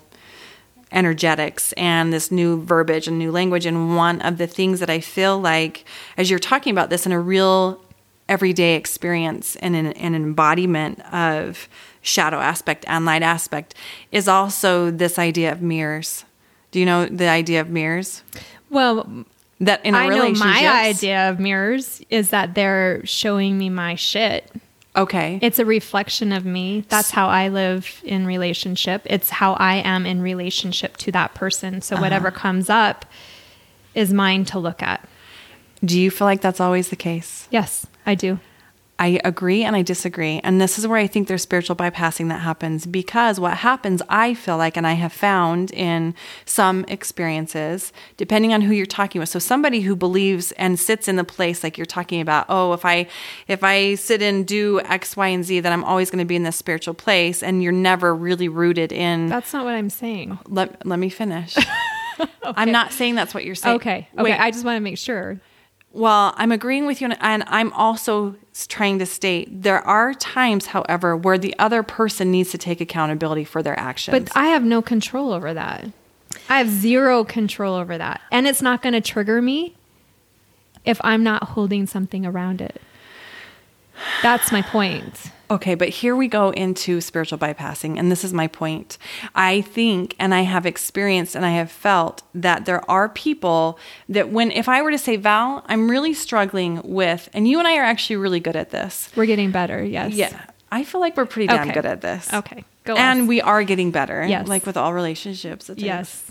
[0.90, 3.66] energetics and this new verbiage and new language.
[3.66, 5.84] And one of the things that I feel like,
[6.16, 7.80] as you're talking about this in a real
[8.28, 11.68] everyday experience and an, an embodiment of
[12.08, 13.74] shadow aspect and light aspect,
[14.10, 16.24] is also this idea of mirrors.
[16.70, 18.22] Do you know the idea of mirrors?
[18.70, 19.24] well,
[19.60, 23.94] That in a I know my idea of mirrors is that they're showing me my
[23.96, 24.50] shit.
[24.94, 25.38] Okay.
[25.42, 26.84] It's a reflection of me.
[26.88, 29.02] That's how I live in relationship.
[29.04, 31.82] It's how I am in relationship to that person.
[31.82, 32.02] So uh-huh.
[32.02, 33.04] whatever comes up
[33.94, 35.08] is mine to look at.
[35.84, 37.46] Do you feel like that's always the case?
[37.50, 38.40] Yes, I do.
[39.00, 40.40] I agree and I disagree.
[40.42, 44.34] And this is where I think there's spiritual bypassing that happens because what happens, I
[44.34, 49.28] feel like, and I have found in some experiences, depending on who you're talking with.
[49.28, 52.84] So somebody who believes and sits in the place like you're talking about, oh, if
[52.84, 53.06] I
[53.46, 56.36] if I sit and do X, Y, and Z, then I'm always going to be
[56.36, 59.28] in this spiritual place, and you're never really rooted in.
[59.28, 60.38] That's not what I'm saying.
[60.46, 61.56] let, let me finish.
[62.44, 63.76] I'm not saying that's what you're saying.
[63.76, 64.08] Okay.
[64.14, 64.22] Okay.
[64.22, 64.32] Wait.
[64.38, 65.40] I just want to make sure.
[65.98, 68.36] Well, I'm agreeing with you, and- I'm also
[68.68, 73.42] trying to state there are times, however, where the other person needs to take accountability
[73.42, 74.16] for their actions.
[74.16, 75.86] But I have no control over that.
[76.48, 78.20] I have zero control over that.
[78.30, 79.74] And it's not going to trigger me
[80.84, 82.80] if I'm not holding something around it.
[84.22, 85.32] That's my point.
[85.50, 88.98] Okay, but here we go into spiritual bypassing, and this is my point.
[89.34, 93.78] I think, and I have experienced, and I have felt that there are people
[94.10, 97.66] that when, if I were to say, Val, I'm really struggling with, and you and
[97.66, 99.10] I are actually really good at this.
[99.16, 100.12] We're getting better, yes.
[100.12, 101.72] Yeah, I feel like we're pretty damn Okay.
[101.72, 102.30] good at this.
[102.32, 104.26] Okay, go And we are getting better.
[104.26, 104.46] Yes.
[104.48, 105.70] Like with all relationships.
[105.76, 106.30] Yes.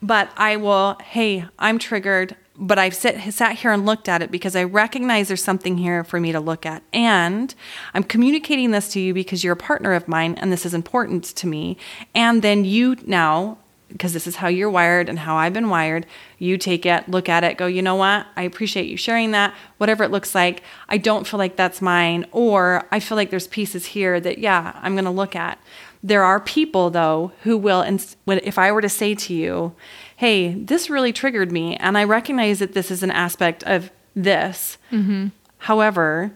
[0.00, 4.30] But I will, hey, I'm triggered, but I've sit, sat here and looked at it
[4.30, 6.82] because I recognize there's something here for me to look at.
[6.92, 7.54] And
[7.94, 11.24] I'm communicating this to you because you're a partner of mine and this is important
[11.24, 11.76] to me.
[12.14, 16.04] And then you now, because this is how you're wired and how I've been wired,
[16.38, 18.26] you take it, look at it, go, you know what?
[18.36, 20.62] I appreciate you sharing that, whatever it looks like.
[20.88, 22.26] I don't feel like that's mine.
[22.32, 25.58] Or I feel like there's pieces here that, yeah, I'm going to look at.
[26.02, 29.74] There are people though who will, and if I were to say to you,
[30.18, 34.78] "Hey, this really triggered me," and I recognize that this is an aspect of this.
[34.90, 35.28] Mm-hmm.
[35.58, 36.32] However,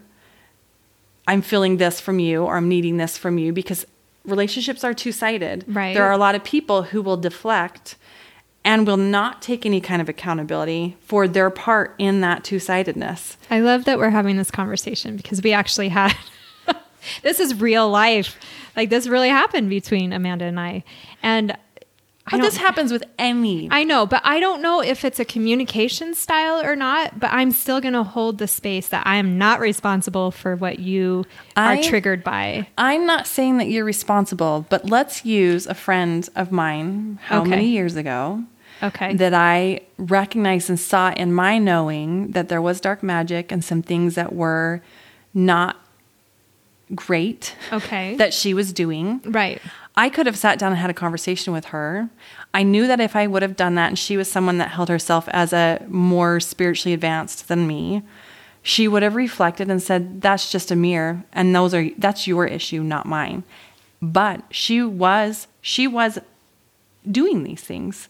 [1.27, 3.85] I'm feeling this from you, or I'm needing this from you because
[4.25, 5.65] relationships are two sided.
[5.67, 5.93] Right.
[5.93, 7.95] There are a lot of people who will deflect
[8.65, 13.37] and will not take any kind of accountability for their part in that two sidedness.
[13.49, 16.15] I love that we're having this conversation because we actually had
[17.23, 18.39] this is real life.
[18.75, 20.83] Like this really happened between Amanda and I.
[21.21, 21.57] And
[22.25, 23.67] I this happens with any.
[23.69, 27.51] I know, but I don't know if it's a communication style or not, but I'm
[27.51, 31.25] still going to hold the space that I am not responsible for what you
[31.57, 32.67] I- are triggered by.
[32.77, 37.49] I'm not saying that you're responsible, but let's use a friend of mine how Okay.
[37.49, 38.43] many years ago
[38.81, 39.15] Okay.
[39.15, 43.81] that I recognized and saw in my knowing that there was dark magic and some
[43.81, 44.81] things that were
[45.33, 45.75] not
[46.95, 48.15] great okay.
[48.15, 49.19] that she was doing.
[49.25, 49.61] right.
[49.95, 52.09] I could have sat down and had a conversation with her.
[52.53, 54.89] I knew that if I would have done that, and she was someone that held
[54.89, 58.01] herself as a more spiritually advanced than me,
[58.63, 62.47] she would have reflected and said, "That's just a mirror, and those are that's your
[62.47, 63.43] issue, not mine."
[64.01, 66.19] But she was she was
[67.09, 68.07] doing these things,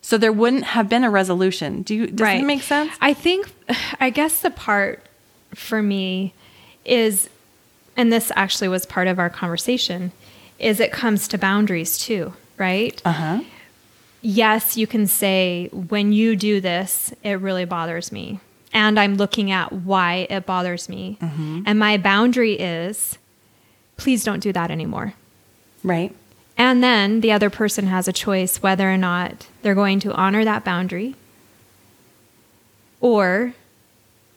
[0.00, 1.82] so there wouldn't have been a resolution.
[1.82, 2.40] Do you does right.
[2.40, 2.92] that make sense?
[3.00, 3.50] I think,
[4.00, 5.04] I guess the part
[5.54, 6.34] for me
[6.84, 7.28] is,
[7.96, 10.12] and this actually was part of our conversation,
[10.64, 13.00] is it comes to boundaries too, right?
[13.04, 13.40] Uh huh.
[14.22, 18.40] yes, you can say, when you do this, it really bothers me.
[18.72, 21.18] And I'm looking at why it bothers me.
[21.20, 23.18] And my boundary is,
[23.98, 25.14] please don't do that anymore.
[25.84, 26.12] Right.
[26.56, 30.44] And then the other person has a choice whether or not they're going to honor
[30.44, 31.14] that boundary
[33.00, 33.54] or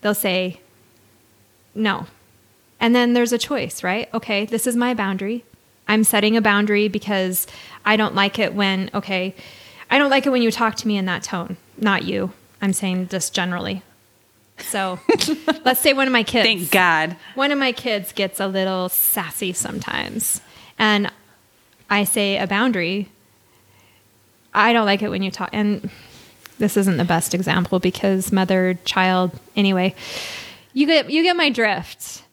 [0.01, 0.59] they'll say,
[1.73, 2.07] no.
[2.79, 4.07] And then there's a choice, right?
[4.13, 5.45] Okay, this is my boundary.
[5.87, 7.47] I'm setting a boundary because
[7.85, 9.35] I don't like it when, okay,
[9.89, 11.57] I don't like it when you talk to me in that tone.
[11.77, 12.31] Not you.
[12.61, 13.83] I'm saying just generally.
[14.59, 14.99] So
[15.65, 17.15] let's say one of my kids Thank God.
[17.35, 20.41] one of my kids gets a little sassy sometimes
[20.79, 21.11] and
[21.91, 23.07] i say a boundary
[24.55, 25.91] i don't like it when you talk and
[26.57, 29.93] this isn't the best example because mother child anyway
[30.73, 32.23] you get you get my drift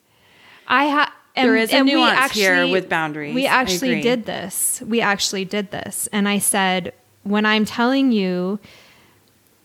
[0.66, 3.34] i have There is a nuance here with boundaries.
[3.34, 8.58] we actually did this we actually did this and i said when i'm telling you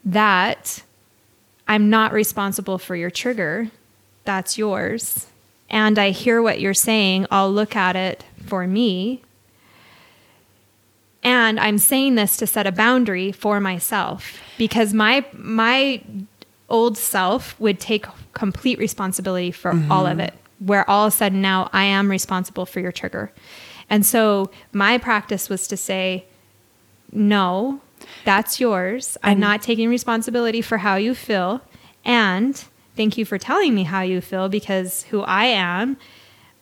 [0.05, 0.83] that
[1.69, 3.69] I'm not responsible for your trigger.
[4.25, 5.27] That's yours.
[5.69, 7.27] And I hear what you're saying.
[7.29, 9.21] I'll look at it for me.
[11.21, 16.01] And I'm saying this to set a boundary for myself because my my
[16.69, 20.21] old self would take complete responsibility for all of mm-hmm.
[20.21, 20.33] it.
[20.59, 23.31] Where all of a sudden now I am responsible for your trigger.
[23.89, 26.25] And so my practice was to say,
[27.11, 27.81] no,
[28.25, 29.17] that's yours.
[29.23, 31.61] I'm And- not taking responsibility for how you feel.
[32.05, 32.61] And
[32.95, 35.97] thank you for telling me how you feel because who I am,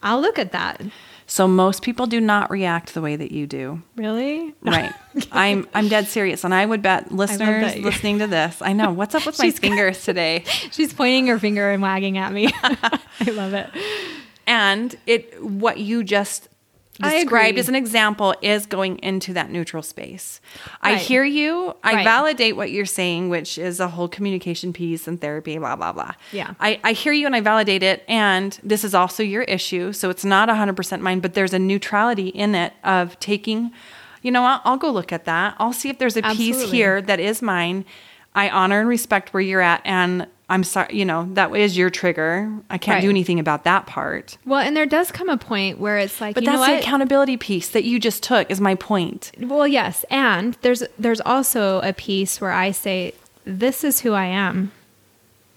[0.02, 0.82] I'll look at that.
[1.30, 3.84] So most people do not react the way that you do.
[3.97, 4.55] Really?
[4.61, 4.93] Right.
[5.32, 8.61] I'm I'm dead serious, and I would bet listeners listening to this.
[8.61, 12.32] I know what's up with my fingers today, She's pointing her finger and wagging at
[12.32, 12.49] me.
[12.63, 12.99] I
[13.32, 13.69] love it.
[14.47, 16.47] and it what you just
[16.98, 20.41] described as an example is going into that neutral space.
[20.82, 21.76] I hear you.
[21.84, 22.04] I Right.
[22.04, 26.14] validate what you're saying, which is a whole communication piece and therapy, blah blah blah.
[26.32, 26.54] Yeah.
[26.60, 30.10] I, I hear you and I validate it, and this is also your issue, so
[30.10, 33.72] it's not 100% mine, but there's a neutrality in it of taking.
[34.24, 34.62] You know what?
[34.66, 35.56] I'll go look at that.
[35.60, 37.86] I'll see if there's a piece here that is mine.
[38.36, 40.95] I honor and respect where you're at, and I'm sorry.
[40.98, 42.52] You know that is your trigger.
[42.70, 44.38] I can't do anything about that part.
[44.45, 46.80] Well, and there does come a point where it's like, But you know that's the
[46.80, 48.50] accountability piece that you just took.
[48.50, 49.32] Is my point.
[49.39, 54.26] Well, yes, and there's there's also a piece where I say, "This is who I
[54.26, 54.72] am,"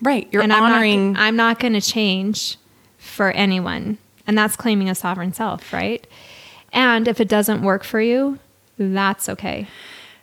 [0.03, 0.28] Right.
[0.30, 1.16] You're and honoring.
[1.16, 2.57] I'm not, going to change
[2.99, 3.99] for anyone.
[4.26, 6.07] And that's claiming a sovereign self, right?
[6.72, 8.38] And if it doesn't work for you,
[8.78, 9.66] that's okay.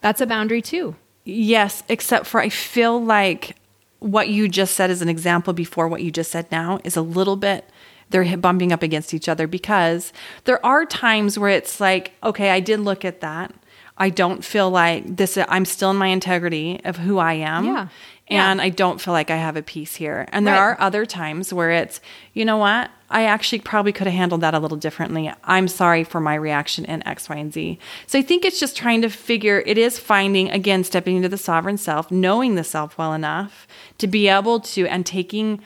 [0.01, 0.95] That's a boundary too.
[1.25, 3.57] Yes, except for I feel like
[3.99, 7.01] what you just said as an example before what you just said now is a
[7.01, 7.65] little bit
[8.09, 10.13] they're bumping up against each other because
[10.45, 13.53] there are times where it's like, okay, I did look at that.
[13.97, 17.65] I don't feel like this I'm still in my integrity of who I am.
[17.65, 17.87] Yeah.
[18.29, 18.63] And Yeah.
[18.65, 20.25] I don't feel like I have a piece here.
[20.31, 20.61] And there Right.
[20.61, 21.99] are other times where it's,
[22.33, 22.89] you know what?
[23.09, 25.31] I actually probably could have handled that a little differently.
[25.43, 27.79] I'm sorry for my reaction in X, Y, and Z.
[28.05, 31.37] So I think it's just trying to figure, it is finding, again, stepping into the
[31.37, 33.65] sovereign self, knowing the self well enough
[33.99, 35.61] to be able to, and taking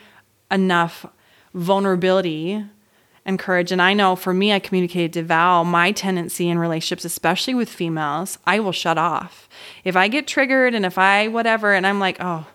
[0.50, 1.04] enough
[1.52, 2.64] vulnerability
[3.24, 3.72] and courage.
[3.72, 7.68] And I know for me, I communicated to Val my tendency in relationships, especially with
[7.68, 9.48] females, I will shut off.
[9.84, 12.46] If I get triggered and if I whatever, and I'm like, oh,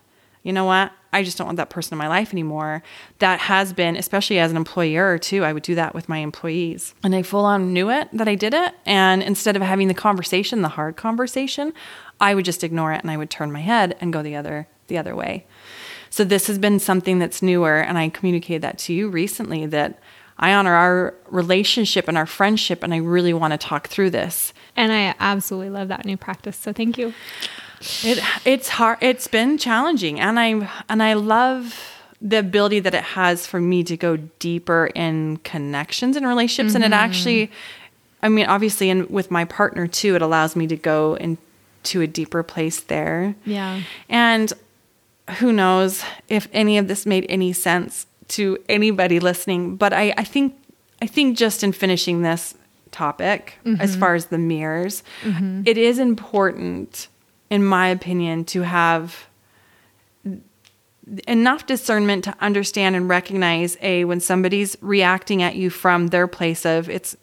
[0.48, 0.90] you know what?
[1.12, 2.82] I just don't want that person in my life anymore.
[3.18, 6.94] That has been, especially as an employer too, I would do that with my employees.
[7.04, 8.74] And I full on knew it that I did it.
[8.86, 11.74] And instead of having the conversation, the hard conversation,
[12.18, 14.68] I would just ignore it and I would turn my head and go the other
[14.86, 15.44] the other way.
[16.08, 19.98] So this has been something that's newer and I communicated that to you recently that
[20.38, 24.54] I honor our relationship and our friendship and I really want to talk through this.
[24.76, 26.56] And I absolutely love that new practice.
[26.56, 27.12] So thank you.
[28.02, 33.04] It it's hard it's been challenging and I and I love the ability that it
[33.04, 36.94] has for me to go deeper in connections and relationships and it mm-hmm.
[36.94, 37.50] actually
[38.22, 42.06] I mean obviously and with my partner too it allows me to go into a
[42.06, 43.34] deeper place there.
[43.44, 43.82] Yeah.
[44.08, 44.52] And
[45.38, 50.24] who knows if any of this made any sense to anybody listening, but I, I
[50.24, 50.54] think
[51.00, 52.54] I think just in finishing this
[52.90, 54.00] topic, as mm-hmm.
[54.00, 55.62] far as the mirrors, mm-hmm.
[55.64, 57.08] it is important,
[57.50, 59.26] in my opinion, to have
[61.26, 66.66] enough discernment to understand and recognize a when somebody's reacting at you from their place
[66.66, 67.16] of it's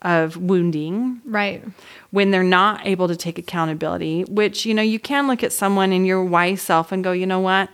[0.00, 1.62] of wounding Right.
[2.10, 5.92] when they're not able to take accountability, which, you know, you can look at someone
[5.92, 7.68] in your wise self and go, you know what?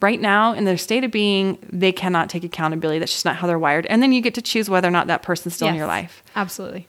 [0.00, 2.98] Right now, in their state of being, they cannot take accountability.
[2.98, 3.84] That's just not how they're wired.
[3.86, 6.22] And then you get to choose whether or not that person's still in your life.
[6.34, 6.88] Absolutely.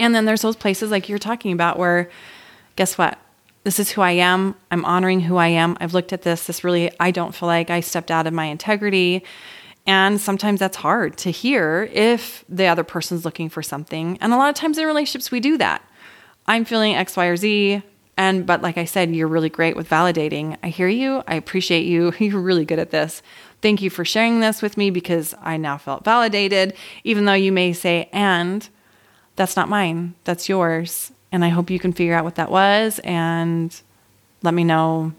[0.00, 2.10] And then there's those places like you're talking about where,
[2.76, 3.18] guess what?
[3.68, 4.54] This is who I am.
[4.70, 5.76] I'm honoring who I am.
[5.78, 6.46] I've looked at this.
[6.46, 9.22] This really, I don't feel like I stepped out of my integrity.
[9.86, 14.16] And sometimes that's hard to hear if the other person's looking for something.
[14.22, 15.86] And a lot of times in relationships, we do that.
[16.46, 17.82] I'm feeling X, Y, or Z.
[18.16, 20.56] And, but like I said, you're really great with validating.
[20.62, 21.22] I hear you.
[21.28, 22.14] I appreciate you.
[22.18, 23.20] You're really good at this.
[23.60, 26.72] Thank you for sharing this with me because I now felt validated,
[27.04, 28.66] even though you may say, and
[29.36, 31.12] that's not mine, that's yours.
[31.30, 33.78] And I hope you can figure out what that was and
[34.42, 35.12] let me know,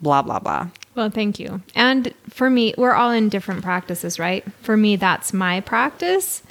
[0.00, 0.68] blah, blah, blah.
[0.94, 1.60] Well, thank you.
[1.74, 4.44] And for me, we're all in different practices, right?
[4.62, 6.42] For me, that's my practice.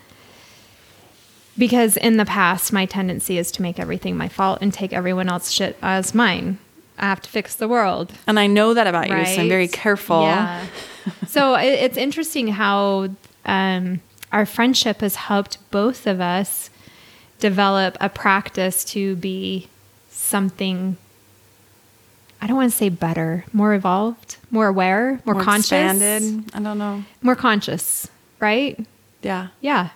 [1.57, 5.29] Because in the past, my tendency is to make everything my fault and take everyone
[5.29, 6.59] else's shit as mine.
[6.97, 8.13] I have to fix the world.
[8.27, 10.21] And I know that about you, so I'm very careful.
[10.21, 10.65] Yeah.
[11.27, 13.09] so it, it's interesting how
[13.45, 16.69] um, our friendship has helped both of us
[17.39, 19.67] develop a practice to be
[20.09, 20.97] something.
[22.41, 26.51] I don't want to say better, more evolved, more aware, more, More conscious, expanded.
[26.53, 27.03] I don't know.
[27.21, 28.07] more conscious,
[28.39, 28.79] right?
[29.21, 29.47] Yeah.
[29.61, 29.89] Yeah.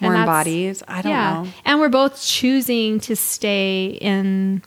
[0.00, 0.82] More And embodied.
[0.88, 1.46] I don't know.
[1.64, 4.62] And we're both choosing to stay in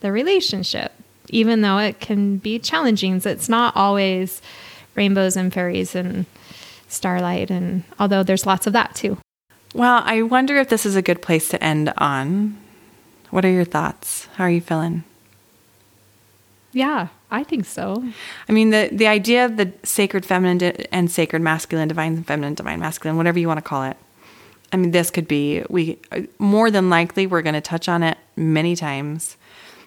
[0.00, 0.92] the relationship,
[1.28, 3.20] even though it can be challenging.
[3.20, 4.40] So It's not always
[4.94, 6.26] rainbows and fairies and
[6.88, 9.18] starlight, and although there's lots of that too.
[9.74, 12.58] Well, I wonder if this is a good place to end on.
[13.30, 14.26] What are your thoughts?
[14.34, 15.04] How are you feeling?
[16.72, 18.04] Yeah, I think so.
[18.48, 22.54] I mean, the, the idea of the sacred feminine di- and sacred masculine, divine feminine,
[22.54, 23.96] divine masculine, whatever you want to call it.
[24.72, 28.02] I mean, this could be, we uh, more than likely, we're going to touch on
[28.02, 29.36] it many times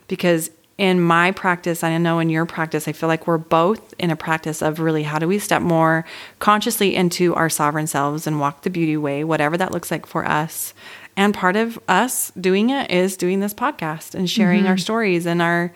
[0.08, 4.12] because in my practice, I know in your practice, I feel like we're both in
[4.12, 6.06] a practice of really how do we step more
[6.40, 10.26] consciously into our sovereign selves and walk the beauty way, whatever that looks like for
[10.26, 10.74] us.
[11.16, 14.82] And part of us doing it is doing this podcast and sharing our mm-hmm.
[14.82, 15.72] stories and our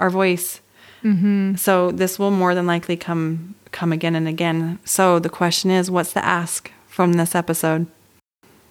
[0.00, 0.60] our voice.
[1.04, 1.54] Mm-hmm.
[1.54, 4.80] So this will more than likely come come again and again.
[4.84, 7.86] So the question is, what's the ask from this episode?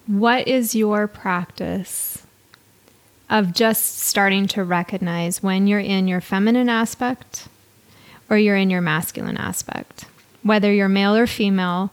[0.08, 2.26] What is your practice
[3.30, 7.48] of just starting to recognize when you're in your feminine aspect
[8.30, 10.06] or you're in your masculine aspect?
[10.44, 11.92] Whether you're male or female,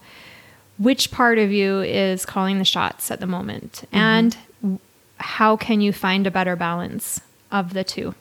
[0.78, 3.84] which part of you is calling the shots at the moment?
[3.92, 3.96] Mm-hmm.
[3.96, 4.36] And
[5.18, 7.20] how can you find a better balance
[7.50, 8.14] of the two.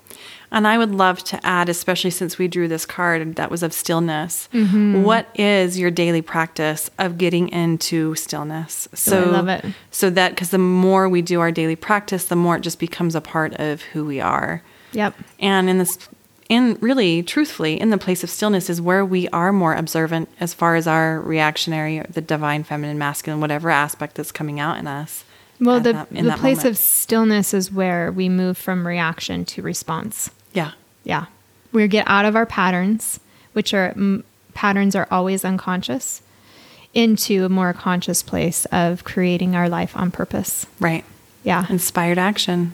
[0.56, 3.74] And I would love to add, especially since we drew this card that was of
[3.74, 4.48] stillness.
[4.54, 5.04] Mm-hmm.
[5.04, 8.88] What is your daily practice of getting into stillness?
[8.94, 9.66] So I love it.
[9.92, 13.16] So that because the more we do our daily practice, the more it just becomes
[13.16, 14.64] a part of who we are.
[14.94, 15.16] Yep.
[15.42, 16.08] And in this,
[16.48, 20.54] in really, truthfully, in the place of stillness is where we are more observant as
[20.54, 25.26] far as our reactionary, the divine, feminine, masculine, whatever aspect that's coming out in us.
[25.60, 26.66] Well, the, that- the place moment.
[26.66, 30.30] of stillness is where we move from reaction to response.
[30.56, 30.72] Yeah,
[31.04, 31.26] Yeah.
[31.72, 33.20] We get out of our patterns,
[33.54, 36.22] which are m- patterns are always unconscious,
[36.94, 40.66] into a more conscious place of creating our life on purpose.
[40.80, 41.04] right.
[41.44, 41.66] Yeah.
[41.70, 42.74] Inspired action.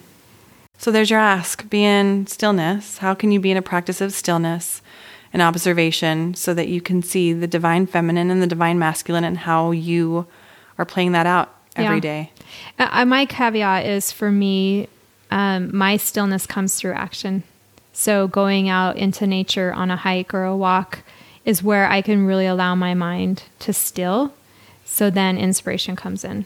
[0.78, 1.70] So there's your ask.
[1.70, 3.00] Be in stillness.
[3.00, 4.82] How can you be in a practice of stillness
[5.34, 9.40] and observation so that you can see the divine feminine and the divine masculine and
[9.40, 10.26] how you
[10.78, 12.02] are playing that out every Yeah.
[12.02, 12.32] day?
[12.80, 14.88] Uh, my caveat is for me,
[15.32, 17.44] um, my stillness comes through action.
[17.94, 21.00] So going out into nature on a hike or a walk
[21.46, 24.34] is where I can really allow my mind to still.
[24.86, 26.46] So then inspiration comes in.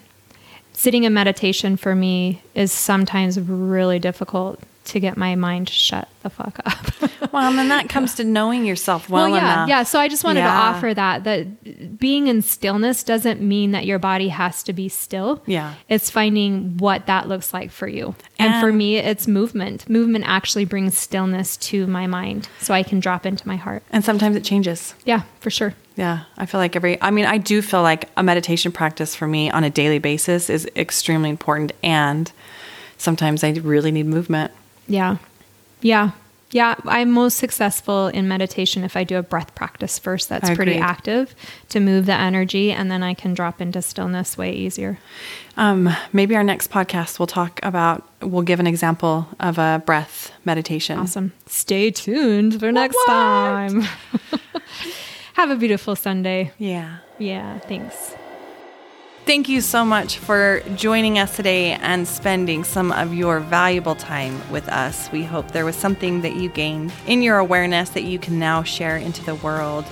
[0.73, 6.29] Sitting in meditation for me is sometimes really difficult to get my mind shut the
[6.29, 7.11] fuck up.
[7.31, 9.69] Well, and then that comes to knowing yourself well, yeah, enough.
[9.69, 9.83] yeah.
[9.83, 13.99] So I just wanted to offer that that being in stillness doesn't mean that your
[13.99, 15.43] body has to be still.
[15.45, 15.73] Yeah.
[15.89, 18.15] It's finding what that looks like for you.
[18.39, 19.89] And, for me, it's movement.
[19.89, 23.83] Movement actually brings stillness to my mind so I can drop into my heart.
[23.91, 24.95] And sometimes it changes.
[25.03, 25.73] Yeah, for sure.
[25.97, 29.27] Yeah, I feel like every, I mean, I do feel like a meditation practice for
[29.27, 31.73] me on a daily basis is extremely important.
[31.83, 32.31] And
[32.97, 34.53] sometimes I really need movement.
[34.87, 35.17] Yeah.
[35.81, 36.11] Yeah.
[36.51, 40.29] Yeah, I'm most successful in meditation if I do a breath practice first.
[40.29, 41.35] That's pretty active
[41.69, 44.97] to move the energy, and then I can drop into stillness way easier.
[45.57, 50.31] Um, maybe our next podcast we'll talk about, we'll give an example of a breath
[50.45, 50.97] meditation.
[50.99, 51.33] Awesome.
[51.47, 53.07] Stay tuned for next What?
[53.07, 53.81] time.
[55.33, 56.53] Have a beautiful Sunday.
[56.57, 56.97] Yeah.
[57.17, 58.15] Yeah, thanks.
[59.25, 64.39] Thank you so much for joining us today and spending some of your valuable time
[64.51, 65.11] with us.
[65.11, 68.61] We hope there was something that you gained in your awareness that you can now
[68.61, 69.83] share into the world.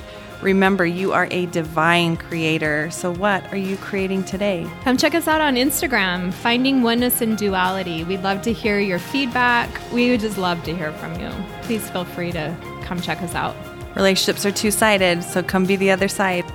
[0.43, 2.91] Remember, you are a divine creator.
[2.91, 4.69] So, what are you creating today?
[4.83, 8.03] Come check us out on Instagram, Finding Oneness in Duality.
[8.03, 9.67] We'd love to hear your feedback.
[9.91, 11.31] We would just love to hear from you.
[11.63, 13.55] Please feel free to come check us out.
[13.95, 16.45] Relationships are two sided, so come be the other side.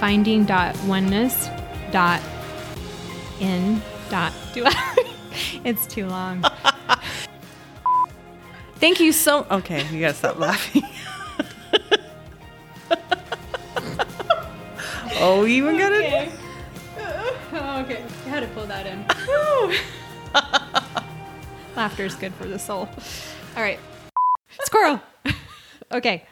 [0.00, 1.50] Finding dot oneness
[1.90, 2.22] dot
[3.40, 3.80] in
[4.10, 5.14] dot do I?
[5.64, 6.44] it's too long.
[8.76, 9.46] Thank you so.
[9.50, 10.82] Okay, you gotta stop laughing.
[15.18, 16.30] oh, you even got it.
[17.52, 18.02] Oh, okay.
[18.26, 19.06] I had to pull that in.
[21.76, 22.88] Laughter is good for the soul.
[23.56, 23.78] All right.
[24.64, 25.00] Squirrel.
[25.92, 26.26] okay.